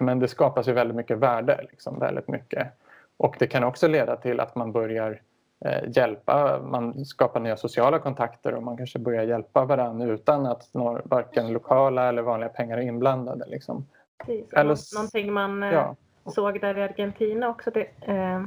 [0.00, 1.66] Men det skapas ju väldigt mycket värde.
[1.70, 2.68] Liksom, väldigt mycket.
[3.16, 5.20] Och det kan också leda till att man börjar
[5.64, 10.68] eh, hjälpa, man skapar nya sociala kontakter och man kanske börjar hjälpa varandra utan att
[10.74, 13.44] några, varken lokala eller vanliga pengar är inblandade.
[13.48, 13.86] Liksom.
[14.18, 14.52] Precis.
[14.52, 15.96] Eller, Någonting man eh, ja.
[16.26, 17.70] såg där i Argentina också.
[17.70, 18.44] Det, eh,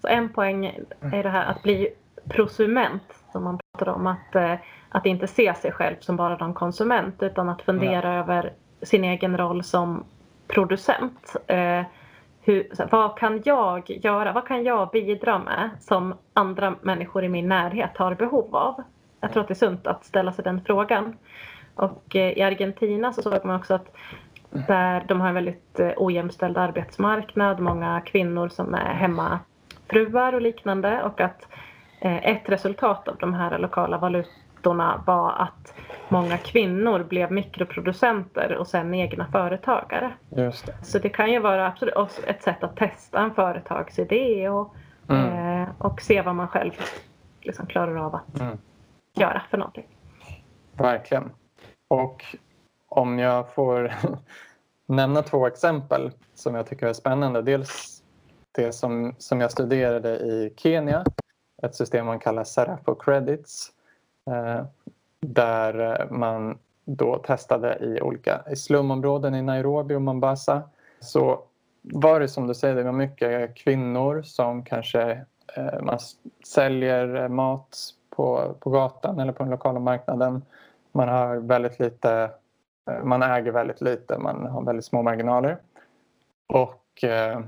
[0.00, 0.66] så en poäng
[1.00, 1.88] är det här att bli
[2.24, 4.06] prosument som man pratar om.
[4.06, 4.54] Att eh,
[4.90, 8.20] att inte se sig själv som bara någon konsument utan att fundera ja.
[8.20, 8.52] över
[8.82, 10.04] sin egen roll som
[10.48, 11.36] producent.
[11.46, 11.82] Eh,
[12.42, 14.32] hur, vad kan jag göra?
[14.32, 18.82] Vad kan jag bidra med som andra människor i min närhet har behov av?
[19.20, 21.16] Jag tror att det är sunt att ställa sig den frågan.
[21.74, 23.96] Och eh, i Argentina så såg man också att
[24.50, 31.20] där de har en väldigt ojämställd arbetsmarknad, många kvinnor som är hemmafruar och liknande och
[31.20, 31.46] att
[32.00, 35.74] ett resultat av de här lokala valutorna var att
[36.08, 40.12] många kvinnor blev mikroproducenter och sen egna företagare.
[40.28, 40.74] Just det.
[40.82, 41.94] Så det kan ju vara absolut
[42.26, 44.74] ett sätt att testa en företagsidé och,
[45.08, 45.62] mm.
[45.62, 46.72] eh, och se vad man själv
[47.40, 48.58] liksom klarar av att mm.
[49.14, 49.86] göra för någonting.
[50.72, 51.30] Verkligen.
[51.88, 52.24] Och
[52.88, 53.92] om jag får
[54.86, 57.42] nämna två exempel som jag tycker är spännande.
[57.42, 58.02] Dels
[58.52, 61.04] det som, som jag studerade i Kenya,
[61.62, 63.72] ett system man kallar Serafo Credits
[64.30, 64.64] eh,
[65.20, 70.62] där eh, man då testade i olika i slumområden i Nairobi och Mombasa.
[71.00, 71.42] Så
[71.82, 75.24] var det som du säger, det var mycket kvinnor som kanske
[75.56, 75.98] eh, man
[76.46, 77.78] säljer eh, mat
[78.10, 80.42] på, på gatan eller på den lokala marknaden.
[80.92, 82.30] Man har väldigt lite,
[83.02, 85.58] man äger väldigt lite, man har väldigt små marginaler.
[86.46, 87.40] Och eh,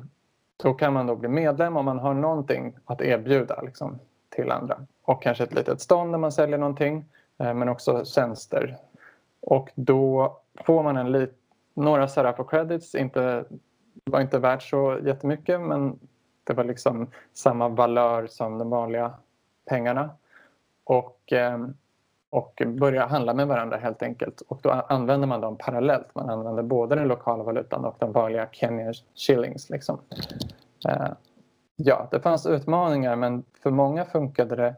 [0.63, 3.99] då kan man då bli medlem om man har någonting att erbjuda liksom,
[4.29, 4.87] till andra.
[5.03, 7.05] Och kanske ett litet stånd där man säljer någonting
[7.39, 8.77] eh, men också tjänster.
[9.41, 11.35] Och då får man en lit,
[11.75, 13.45] några Serafo credits, inte,
[14.05, 15.99] var inte värt så jättemycket men
[16.45, 19.15] det var liksom samma valör som de vanliga
[19.69, 20.11] pengarna.
[20.85, 21.59] Och, eh,
[22.33, 24.41] och börja handla med varandra helt enkelt.
[24.41, 26.15] Och då använder man dem parallellt.
[26.15, 29.71] Man använder både den lokala valutan och den vanliga Kenya shillings.
[29.71, 29.99] Liksom.
[30.89, 31.09] Eh,
[31.77, 34.75] ja, det fanns utmaningar men för många funkade det,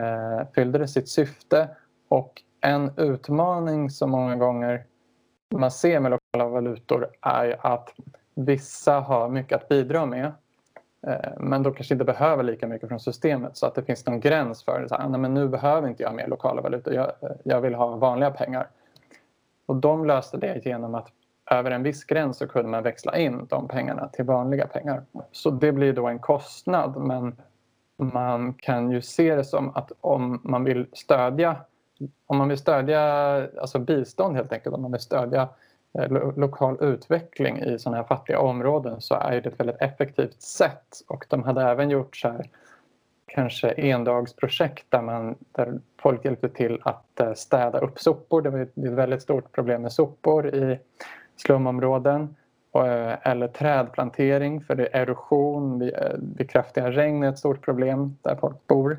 [0.00, 1.68] eh, fyllde det sitt syfte.
[2.08, 4.84] Och en utmaning som många gånger
[5.54, 7.94] man ser med lokala valutor är att
[8.34, 10.32] vissa har mycket att bidra med
[11.06, 14.20] Eh, men då kanske inte behöver lika mycket från systemet så att det finns någon
[14.20, 14.88] gräns för det.
[14.88, 17.60] Så här, ah, nej, men nu behöver inte jag mer lokala valutor, jag, eh, jag
[17.60, 18.68] vill ha vanliga pengar.
[19.66, 21.08] Och de löste det genom att
[21.50, 25.02] över en viss gräns så kunde man växla in de pengarna till vanliga pengar.
[25.32, 27.36] Så det blir då en kostnad men
[27.96, 31.56] man kan ju se det som att om man vill stödja
[32.26, 33.00] om man vill stödja
[33.60, 35.48] alltså bistånd helt enkelt, om man vill stödja Eh,
[35.98, 41.02] Eh, lokal utveckling i sådana här fattiga områden så är det ett väldigt effektivt sätt.
[41.06, 42.46] Och de hade även gjort så här,
[43.26, 48.42] kanske endagsprojekt där, man, där folk hjälpte till att eh, städa upp sopor.
[48.42, 50.78] Det var ett väldigt stort problem med sopor i
[51.36, 52.36] slumområden.
[52.74, 55.94] Eh, eller trädplantering för det är erosion vid,
[56.36, 58.98] vid kraftiga regn är ett stort problem där folk bor.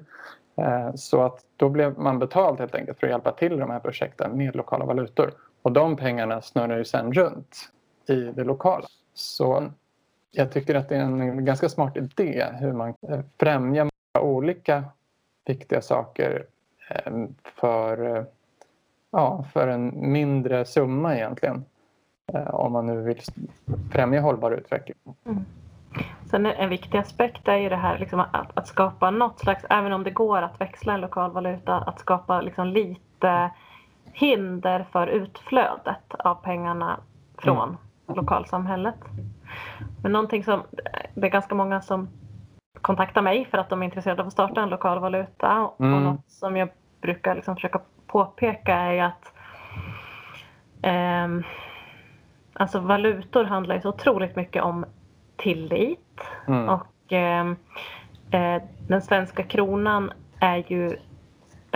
[0.95, 3.79] Så att då blev man betald helt enkelt för att hjälpa till i de här
[3.79, 5.31] projekten med lokala valutor.
[5.67, 7.69] Och de pengarna snurrar ju sen runt
[8.09, 8.85] i det lokala.
[9.13, 9.71] Så
[10.31, 12.93] jag tycker att det är en ganska smart idé hur man
[13.39, 13.89] främjar
[14.19, 14.83] olika
[15.45, 16.45] viktiga saker
[16.89, 17.13] eh,
[17.43, 18.23] för, eh,
[19.11, 21.65] ja, för en mindre summa egentligen.
[22.33, 23.21] Eh, om man nu vill
[23.91, 24.97] främja hållbar utveckling.
[25.25, 25.45] Mm.
[26.29, 29.93] Sen en viktig aspekt är ju det här liksom att, att, skapa något slags, även
[29.93, 33.51] om det går att växla en lokal valuta, att skapa liksom lite
[34.17, 36.99] hinder för utflödet av pengarna
[37.37, 37.77] från mm.
[38.07, 38.95] lokalsamhället.
[40.03, 40.63] Men någonting som,
[41.13, 42.09] det är ganska många som
[42.81, 45.69] kontaktar mig för att de är intresserade av att starta en lokal valuta.
[45.79, 45.93] Mm.
[45.93, 46.69] Och något som jag
[47.01, 49.33] brukar liksom försöka påpeka är att
[50.81, 51.45] eh,
[52.53, 54.85] alltså valutor handlar ju så otroligt mycket om
[55.35, 56.21] tillit.
[56.47, 56.69] Mm.
[56.69, 57.45] Och eh,
[58.31, 60.97] eh, den svenska kronan är ju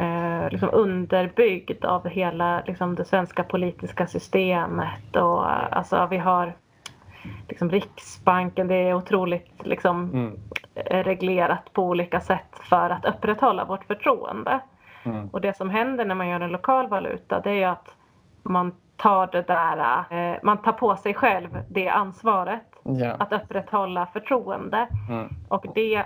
[0.02, 5.16] eh, liksom underbyggd av hela liksom, det svenska politiska systemet.
[5.16, 6.54] Och, alltså, vi har
[7.50, 10.40] liksom, Riksbanken, det är otroligt liksom, mm.
[10.76, 14.60] reglerat på olika sätt för att upprätthålla vårt förtroende.
[15.04, 15.30] Mm.
[15.30, 17.96] Och det som händer när man gör en lokal valuta det är att
[18.44, 23.22] man tar det där, eh, man tar på sig själv det ansvaret yeah.
[23.22, 24.88] att upprätthålla förtroende.
[25.10, 25.30] Mm.
[25.48, 26.06] Och det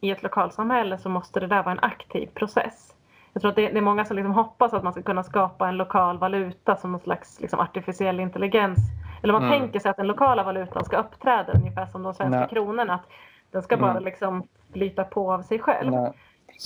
[0.00, 2.93] i ett lokalsamhälle så måste det där vara en aktiv process.
[3.34, 5.76] Jag tror att det, är många som liksom hoppas att man ska kunna skapa en
[5.76, 8.78] lokal valuta som någon slags liksom artificiell intelligens.
[9.22, 9.60] Eller man mm.
[9.60, 12.48] tänker sig att den lokala valutan ska uppträda ungefär som de svenska Nej.
[12.48, 12.94] kronorna.
[12.94, 13.06] Att
[13.50, 14.04] den ska bara mm.
[14.04, 15.92] liksom flyta på av sig själv.
[15.92, 16.12] Nej,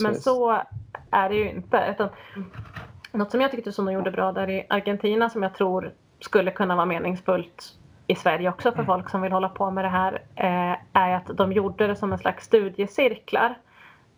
[0.03, 0.63] Men så
[1.11, 1.87] är det ju inte.
[1.91, 2.09] Utan,
[3.13, 6.77] något som jag tyckte Suno gjorde bra där i Argentina som jag tror skulle kunna
[6.77, 7.75] vara meningsfullt
[8.07, 8.87] i Sverige också för mm.
[8.87, 12.13] folk som vill hålla på med det här eh, är att de gjorde det som
[12.13, 13.55] en slags studiecirklar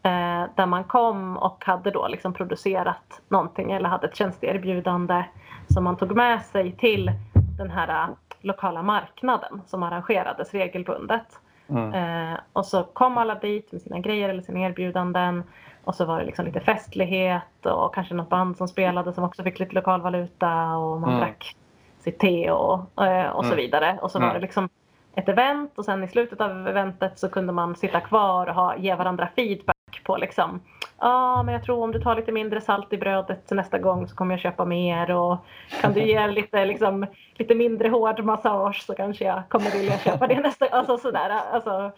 [0.02, 5.24] Eh, där man kom och hade då liksom producerat någonting eller hade ett tjänsteerbjudande
[5.68, 7.12] som man tog med sig till
[7.58, 11.26] den här eh, lokala marknaden som arrangerades regelbundet.
[11.68, 11.94] Mm.
[11.94, 15.42] Eh, och så kom alla dit med sina grejer eller sina erbjudanden
[15.84, 19.42] och så var det liksom lite festlighet och kanske något band som spelade som också
[19.42, 21.20] fick lite lokalvaluta och man mm.
[21.20, 21.56] drack
[21.98, 23.64] sitt te och, eh, och så mm.
[23.64, 23.98] vidare.
[24.02, 24.34] Och så var mm.
[24.34, 24.68] det liksom
[25.14, 28.76] ett event och sen i slutet av eventet så kunde man sitta kvar och ha,
[28.76, 30.60] ge varandra feedback på liksom
[31.02, 34.08] Ja, ah, men jag tror om du tar lite mindre salt i brödet nästa gång
[34.08, 35.36] så kommer jag köpa mer och
[35.80, 40.26] kan du ge lite, liksom, lite mindre hård massage så kanske jag kommer vilja köpa
[40.26, 40.78] det nästa gång.
[40.78, 41.30] Alltså sådär.
[41.52, 41.92] Alltså,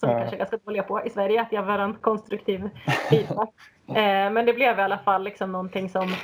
[0.00, 2.70] som vi kanske är ganska dåliga på i Sverige, att ge varandra konstruktiv
[3.10, 3.50] feedback.
[3.88, 6.14] Eh, men det blev i alla fall liksom någonting som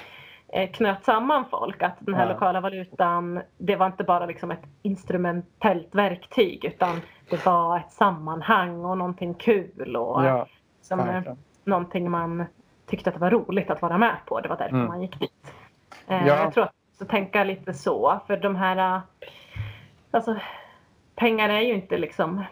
[0.52, 1.82] eh, knöt samman folk.
[1.82, 2.32] Att den här ja.
[2.32, 7.00] lokala valutan, det var inte bara liksom ett instrumentellt verktyg utan
[7.30, 9.96] det var ett sammanhang och någonting kul.
[9.96, 10.46] Och, ja,
[10.80, 11.22] som, eh,
[11.64, 12.44] någonting man
[12.86, 14.40] tyckte att det var roligt att vara med på.
[14.40, 14.88] Det var därför mm.
[14.88, 15.54] man gick dit.
[16.06, 16.42] Eh, ja.
[16.42, 18.20] Jag tror att jag tänka lite så.
[18.26, 19.00] För de här...
[20.10, 20.36] Alltså,
[21.14, 22.44] pengar är ju inte liksom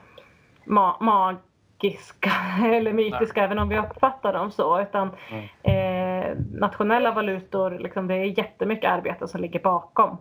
[0.64, 2.32] ma magiska
[2.64, 3.44] eller mytiska Nej.
[3.44, 4.80] även om vi uppfattar dem så.
[4.80, 5.48] Utan mm.
[5.62, 10.18] eh, nationella valutor, liksom, det är jättemycket arbete som ligger bakom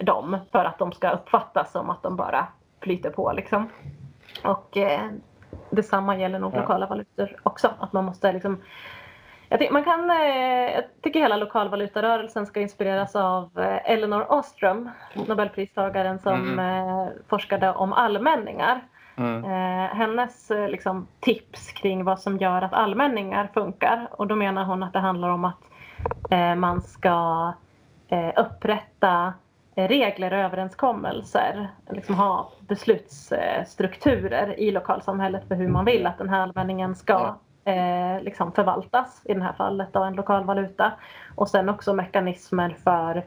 [0.00, 2.46] dem för att de ska uppfattas som att de bara
[2.80, 3.32] flyter på.
[3.32, 3.68] Liksom.
[4.44, 5.10] Och eh,
[5.70, 6.60] detsamma gäller nog ja.
[6.60, 7.70] lokala valutor också.
[7.80, 8.60] Att man måste liksom
[9.48, 14.90] jag, man kan, eh, jag tycker hela lokalvalutarörelsen ska inspireras av eh, Elinor Ostrom,
[15.28, 17.08] nobelpristagaren som mm.
[17.28, 18.80] forskade om allmänningar.
[19.18, 19.42] Mm.
[19.90, 24.08] hennes liksom, tips kring vad som gör att allmänningar funkar.
[24.10, 25.62] Och då menar hon att det handlar om att
[26.56, 27.52] man ska
[28.36, 29.34] upprätta
[29.76, 36.40] regler och överenskommelser, liksom ha beslutsstrukturer i lokalsamhället för hur man vill att den här
[36.40, 40.92] allmänningen ska eh, liksom förvaltas, i det här fallet av en lokal valuta.
[41.34, 43.24] Och sen också mekanismer för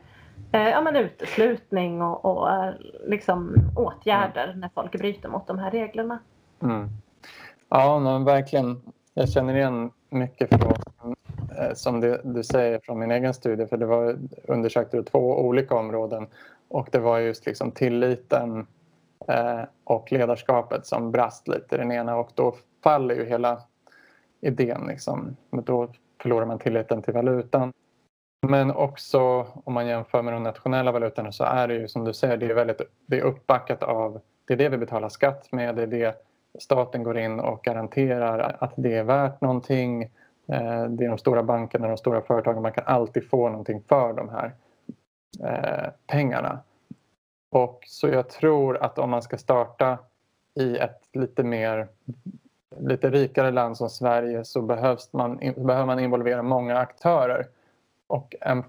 [0.52, 2.74] eh, ja, men uteslutning och, och eh,
[3.08, 4.60] liksom åtgärder mm.
[4.60, 6.20] när folk bryter mot de här reglerna.
[6.62, 6.90] Mm.
[7.70, 8.82] Ja, men verkligen.
[9.14, 11.16] Jag känner igen mycket från,
[11.60, 15.76] Eh, som du, du säger från min egen studie för det var undersökte två olika
[15.76, 16.28] områden
[16.68, 18.68] och det var just liksom tilliten
[19.28, 23.62] eh, och ledarskapet som brast lite i den ena och då faller ju hela
[24.42, 24.86] idén.
[24.88, 25.36] Liksom.
[25.52, 25.90] Då
[26.22, 27.74] förlorar man tilliten till valutan.
[28.48, 32.14] Men också om man jämför med de nationella valutorna så är det ju som du
[32.14, 35.76] säger, det är, väldigt, det är uppbackat av, det är det vi betalar skatt med,
[35.76, 36.16] det är det
[36.60, 40.10] staten går in och garanterar att det är värt någonting.
[40.52, 44.14] Eh, det är de stora bankerna, de stora företagen, man kan alltid få någonting för
[44.14, 44.54] de här
[45.44, 46.60] eh, pengarna.
[47.52, 49.98] Och så jag tror att om man ska starta
[50.56, 51.88] i ett lite mer
[52.78, 57.48] lite rikare land som Sverige så behövs man, behöver man involvera många aktörer.
[58.08, 58.64] Och en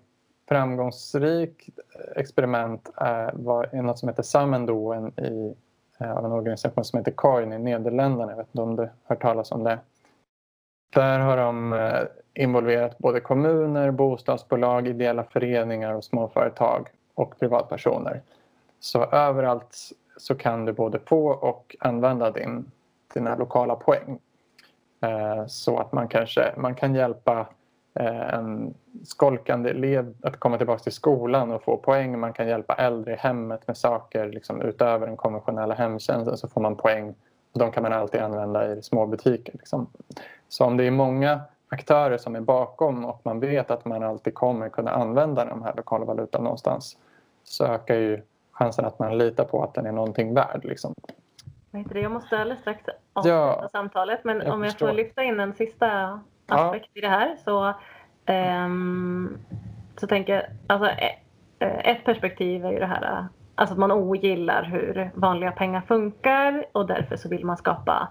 [0.49, 1.71] framgångsrik
[2.17, 5.55] experiment eh, är, var, något som heter Samendoen i,
[5.99, 8.33] eh, av en organisation som heter Coin i Nederländerna.
[8.33, 9.79] Jag vet inte om du har hört talas om det.
[10.91, 12.03] Där har de eh,
[12.35, 18.21] involverat både kommuner, bostadsbolag, ideella föreningar och småföretag och privatpersoner.
[18.81, 19.77] Så överallt
[20.17, 22.71] så kan du både få och använda din
[23.15, 24.19] dina lokala poäng.
[25.01, 27.47] Eh, så att man kanske man kan hjälpa
[27.95, 28.75] eh, en
[29.05, 32.19] skolkande elev att komma tillbaka till skolan och få poäng.
[32.19, 36.61] Man kan hjälpa äldre i hemmet med saker liksom, utöver den konventionella hemtjänsten så får
[36.61, 37.15] man poäng.
[37.53, 39.53] Och de kan man alltid använda i små butiker.
[39.53, 39.87] Liksom.
[40.51, 44.35] Så om det är många aktörer som är bakom och man vet att man alltid
[44.35, 46.99] kommer kunna använda de här lokala valutan någonstans
[47.45, 48.23] så ökar ju
[48.53, 50.65] chansen att man litar på att den är någonting värd.
[50.65, 50.95] Liksom?
[51.95, 55.55] Jag måste alldeles strax avsluta ja, samtalet men jag om jag får lyfta in en
[55.55, 56.99] sista aspekt ja.
[56.99, 57.75] i det här så,
[58.65, 59.39] um,
[59.97, 61.19] så tänker jag, alltså e,
[61.59, 66.87] ett perspektiv är ju det här alltså att man ogillar hur vanliga pengar funkar och
[66.87, 68.09] därför så vill man skapa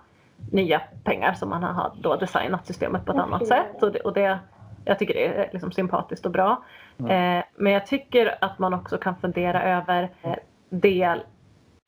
[0.51, 4.13] nya pengar som man har då designat systemet på ett annat sätt och det, och
[4.13, 4.39] det
[4.85, 6.63] jag tycker det är liksom sympatiskt och bra.
[6.99, 7.37] Mm.
[7.37, 10.35] Eh, men jag tycker att man också kan fundera över eh,
[10.69, 11.23] del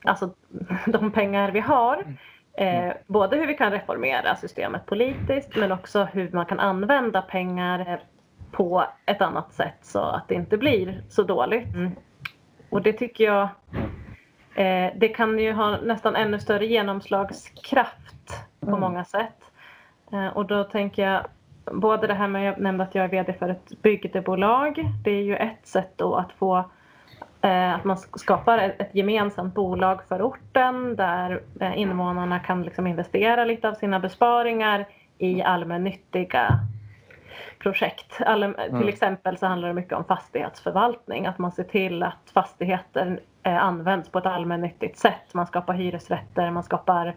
[0.04, 0.30] alltså
[0.86, 1.96] de pengar vi har.
[1.96, 2.16] Mm.
[2.54, 2.96] Eh, mm.
[3.06, 8.00] både hur vi kan reformera systemet politiskt men också hur man kan använda pengar
[8.50, 11.74] på ett annat sätt så att det inte blir så dåligt.
[11.74, 11.90] Mm.
[12.70, 13.48] Och det tycker jag
[14.54, 18.80] eh, det kan ju ha nästan ännu större genomslagskraft på mm.
[18.80, 19.38] många sätt.
[20.12, 21.26] Eh, och då tänker jag
[21.72, 24.84] både det här med, jag nämnde att jag är VD för ett bygdebolag.
[25.04, 26.64] Det är ju ett sätt då att få
[27.44, 33.44] Eh, att man skapar ett gemensamt bolag för orten där eh, invånarna kan liksom investera
[33.44, 34.88] lite av sina besparingar
[35.18, 36.58] i allmännyttiga
[37.58, 38.20] projekt.
[38.20, 38.54] Mm.
[38.78, 41.26] Till exempel så handlar det mycket om fastighetsförvaltning.
[41.26, 43.20] Att man ser till att fastigheter
[43.50, 45.34] används på ett allmännyttigt sätt.
[45.34, 47.14] Man skapar hyresrätter, man skapar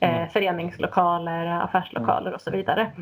[0.00, 0.28] mm.
[0.28, 2.92] föreningslokaler, affärslokaler och så vidare.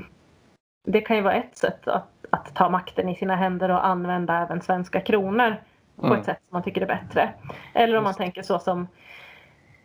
[0.87, 4.43] Det kan ju vara ett sätt att, att ta makten i sina händer och använda
[4.43, 5.57] även svenska kronor
[5.97, 6.19] på mm.
[6.19, 7.33] ett sätt som man tycker är bättre.
[7.75, 8.87] Eller om man tänker så som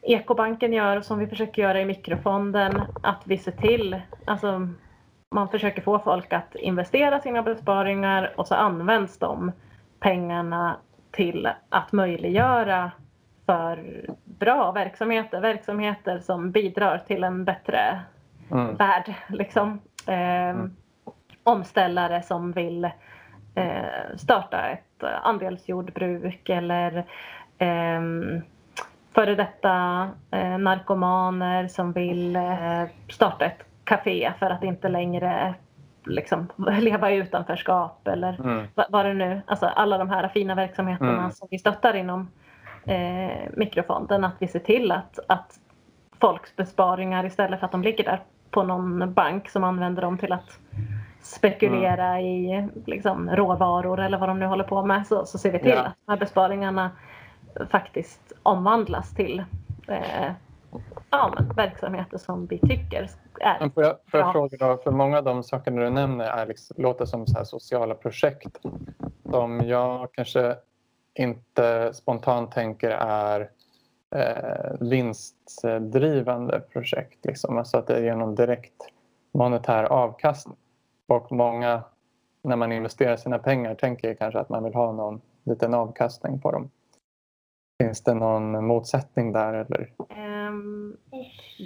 [0.02, 4.68] Ekobanken gör och som vi försöker göra i mikrofonden, att vi ser till, alltså
[5.36, 9.52] man försöker få folk att investera sina besparingar och så används de
[10.00, 10.78] pengarna
[11.12, 12.92] till att möjliggöra
[13.46, 18.00] för bra verksamheter, verksamheter som bidrar till en bättre
[18.52, 18.76] mm.
[18.76, 19.14] värld.
[19.30, 19.80] Liksom.
[20.08, 20.76] Eh, mm.
[21.44, 22.86] Omställare som vill
[23.56, 26.98] eh, starta ett andelsjordbruk eller
[27.58, 28.02] eh,
[29.14, 35.54] före detta eh, narkomaner som vill eh, starta ett café för att inte längre
[36.06, 36.48] liksom,
[36.80, 38.68] leva i utanförskap eller mm.
[38.90, 41.32] vad, det nu Alltså alla de här fina verksamheterna mm.
[41.32, 42.30] som vi stöttar inom
[42.86, 44.24] eh, mikrofonden.
[44.24, 45.60] Att vi ser till att, att
[46.22, 48.22] folks besparingar istället för att de ligger där
[48.52, 50.60] på någon bank som använder dem till att
[51.22, 52.26] spekulera mm.
[52.26, 55.70] i liksom, råvaror eller vad de nu håller på med så, så ser vi till
[55.70, 55.82] ja.
[55.82, 56.92] att de här besparingarna
[57.70, 59.44] faktiskt omvandlas till
[59.88, 60.32] eh,
[61.10, 63.08] ja, verksamheter som vi tycker
[63.42, 66.26] är men får jag, får jag fråga då, för många av de sakerna du nämner
[66.26, 68.60] är liksom, låter som så sociala projekt
[69.32, 70.56] som jag kanske
[71.14, 73.50] inte spontant tänker är
[74.16, 77.26] eh, vinstdrivande projekt.
[77.26, 77.58] Liksom.
[77.58, 78.88] Alltså att det är genom direkt
[79.32, 80.58] monetär avkastning.
[81.08, 81.84] Och många,
[82.44, 86.52] när man investerar sina pengar, tänker kanske att man vill ha någon liten avkastning på
[86.52, 86.70] dem.
[87.84, 89.54] Finns det någon motsättning där?
[89.54, 89.92] Eller?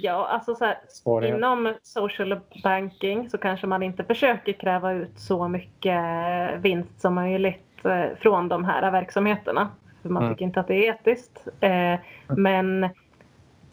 [0.02, 5.48] Ja, alltså så här, inom social banking så kanske man inte försöker kräva ut så
[5.48, 6.00] mycket
[6.58, 9.68] vinst som möjligt eh, från de här verksamheterna.
[10.02, 10.34] För man mm.
[10.34, 11.48] tycker inte att det är etiskt.
[11.60, 11.94] Eh,
[12.26, 12.88] men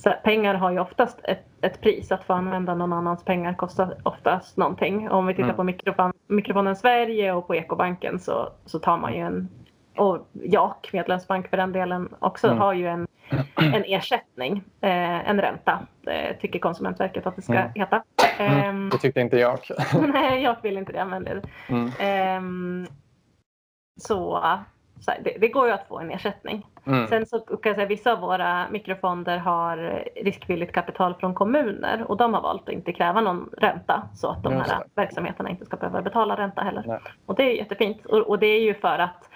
[0.06, 2.12] här, pengar har ju oftast ett, ett, pris.
[2.12, 5.10] Att få använda någon annans pengar kostar oftast någonting.
[5.10, 5.56] Om vi tittar mm.
[5.56, 9.50] på mikrofon, mikrofonen Sverige och på Ekobanken så, så tar man ju en
[9.96, 12.60] och JAK, medlemsbank för den delen, också mm.
[12.60, 13.08] har ju en,
[13.56, 17.72] en ersättning, eh, en ränta, eh, tycker Konsumentverket att det ska mm.
[17.76, 18.04] heta.
[18.38, 18.90] Mm.
[18.90, 19.60] Det tyckte inte jag.
[20.14, 21.06] nej, jag vill inte det.
[21.06, 21.32] Men det,
[22.06, 22.42] eh,
[24.00, 24.44] så
[25.04, 26.66] så det, det, går ju att få en ersättning.
[26.86, 27.08] Mm.
[27.08, 32.18] Sen så kan jag säga vissa av våra mikrofonder har riskvilligt kapital från kommuner och
[32.18, 35.78] de har valt att inte kräva någon ränta så att de här verksamheterna inte ska
[35.78, 36.84] behöva betala ränta heller.
[36.88, 37.00] Nej.
[37.26, 39.30] Och det är jättefint och, och det är ju för att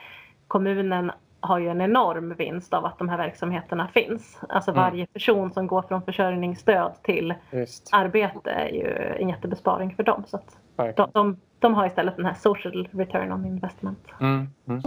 [0.47, 4.39] kommunen har ju en enorm vinst av att de här verksamheterna finns.
[4.49, 4.83] Alltså mm.
[4.83, 7.89] varje person som går från försörjningsstöd till Just.
[7.91, 10.23] arbete är ju en jättebesparing för dem.
[10.27, 10.39] Så
[10.75, 14.07] de, de, de, har istället den här social return on investment.
[14.19, 14.47] Mm.
[14.67, 14.81] Mm.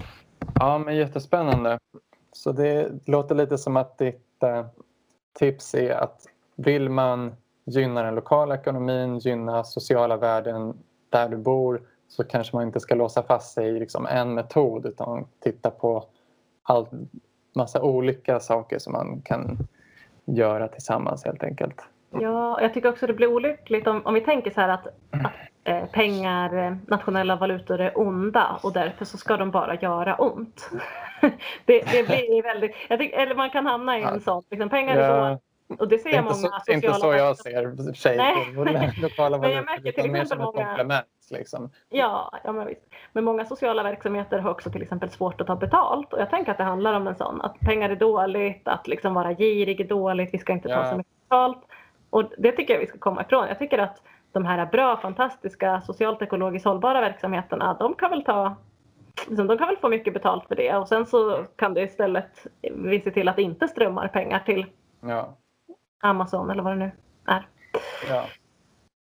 [0.54, 1.78] Ja, men jättespännande.
[2.32, 4.66] Så det låter lite som att ditt eh,
[5.38, 10.74] tips är att vill man gynna den lokala ekonomin, gynna sociala värden
[11.10, 14.86] där du bor så kanske man inte ska låsa fast sig i liksom en metod
[14.86, 16.04] utan titta på
[16.70, 16.86] all,
[17.54, 19.58] massa olika saker som man kan
[20.24, 21.82] göra tillsammans helt enkelt.
[22.10, 25.32] Ja, jag tycker också det blir olyckligt om, om vi tänker så här att, att
[25.64, 30.70] eh, pengar, eh, nationella valutor är onda och därför så ska de bara göra ont.
[31.64, 35.08] det, det blir väldigt, tycker, eller man kan hamna i en sån, liksom, pengar är
[35.08, 35.40] så
[35.78, 36.74] och det ser det många så, sociala...
[36.74, 38.64] Inte så jag ser sig på
[39.02, 39.62] lokala valutor.
[39.62, 40.66] Märker till exempel många...
[40.66, 41.06] komplement.
[41.30, 41.70] Liksom.
[41.88, 42.82] Ja, ja men visst.
[43.12, 46.12] Men många sociala verksamheter har också till exempel svårt att ta betalt.
[46.12, 49.14] Och jag tänker att det handlar om en sån, att pengar är dåligt, att liksom
[49.14, 50.90] vara girig är dåligt, vi ska inte ta ja.
[50.90, 51.58] så mycket betalt.
[52.10, 53.48] Och det tycker jag vi ska komma ifrån.
[53.48, 54.02] Jag tycker att
[54.32, 58.56] de här bra, fantastiska, socialt ekologiskt hållbara verksamheterna, de kan väl ta
[59.28, 62.46] liksom, de kan väl få mycket betalt för det och sen så kan det istället
[62.74, 64.66] vi se till att det inte strömmar pengar till
[65.00, 65.36] ja.
[66.00, 66.90] Amazon eller vad det nu
[67.26, 67.48] är.
[68.08, 68.26] Ja,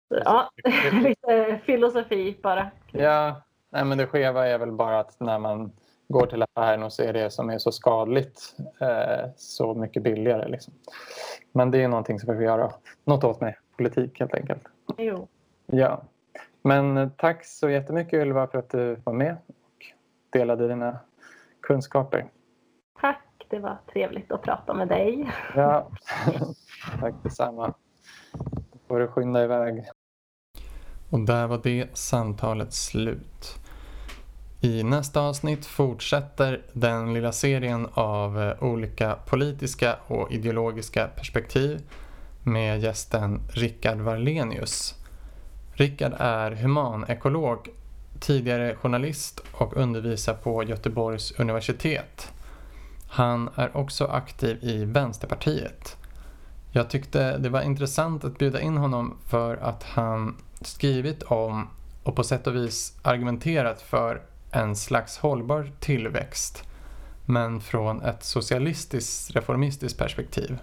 [0.09, 0.49] ja
[0.91, 2.71] lite filosofi bara.
[2.91, 3.41] Ja,
[3.75, 5.71] Nej, men det skeva är väl bara att när man
[6.07, 10.47] går till affären och ser det som är så skadligt eh, så mycket billigare.
[10.47, 10.73] Liksom.
[11.51, 12.71] Men det är någonting som vi får göra
[13.03, 14.61] något åt med politik helt enkelt.
[14.97, 15.27] Jo.
[15.65, 16.03] Ja.
[16.61, 19.85] Men eh, tack så jättemycket Ylva för att du var med och
[20.29, 20.99] delade dina
[21.61, 22.25] kunskaper.
[23.01, 25.31] Tack, det var trevligt att prata med dig.
[25.55, 25.91] Ja,
[26.99, 27.73] tack detsamma.
[28.33, 29.83] Då får du skynda iväg.
[31.09, 33.59] Och där var det samtalet slut.
[34.61, 41.81] I nästa avsnitt fortsätter den lilla serien av eh, olika politiska och ideologiska perspektiv
[42.43, 44.95] med gästen Rickard Varlenius.
[45.73, 47.69] Rickard är humanekolog,
[48.19, 52.31] tidigare journalist och undervisar på Göteborgs universitet.
[53.09, 55.97] Han är också aktiv i Vänsterpartiet.
[56.75, 61.67] Jag tyckte det var intressant att bjuda in honom för att han skrivit om
[62.03, 64.21] och på sätt och vis argumenterat för
[64.51, 66.63] en slags hållbar tillväxt
[67.25, 70.57] men från ett socialistiskt reformistiskt perspektiv.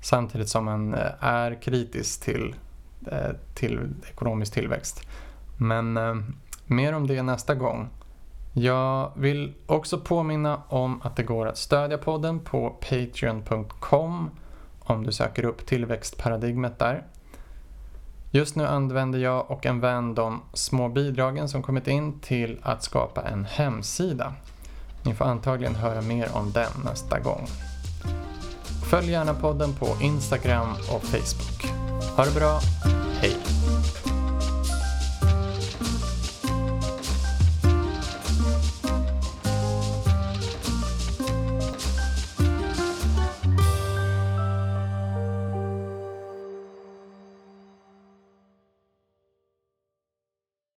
[0.00, 2.54] Samtidigt som man eh, är kritisk till
[3.06, 5.08] eh, till ekonomisk tillväxt.
[5.58, 6.14] Men eh,
[6.66, 7.88] mer om det nästa gång.
[8.52, 14.30] Jag vill också påminna om att det går att stödja podden på patreon.com
[14.84, 17.04] om du söker upp tillväxtparadigmet där.
[18.30, 22.82] Just nu använder jag och en vän de små bidragen som kommit in till att
[22.82, 24.34] skapa en hemsida.
[25.02, 27.46] Ni får antagligen höra mer om den nästa gång.
[28.90, 31.72] Följ gärna podden på Instagram och Facebook.
[32.16, 32.60] Ha det bra,
[33.20, 33.53] hej!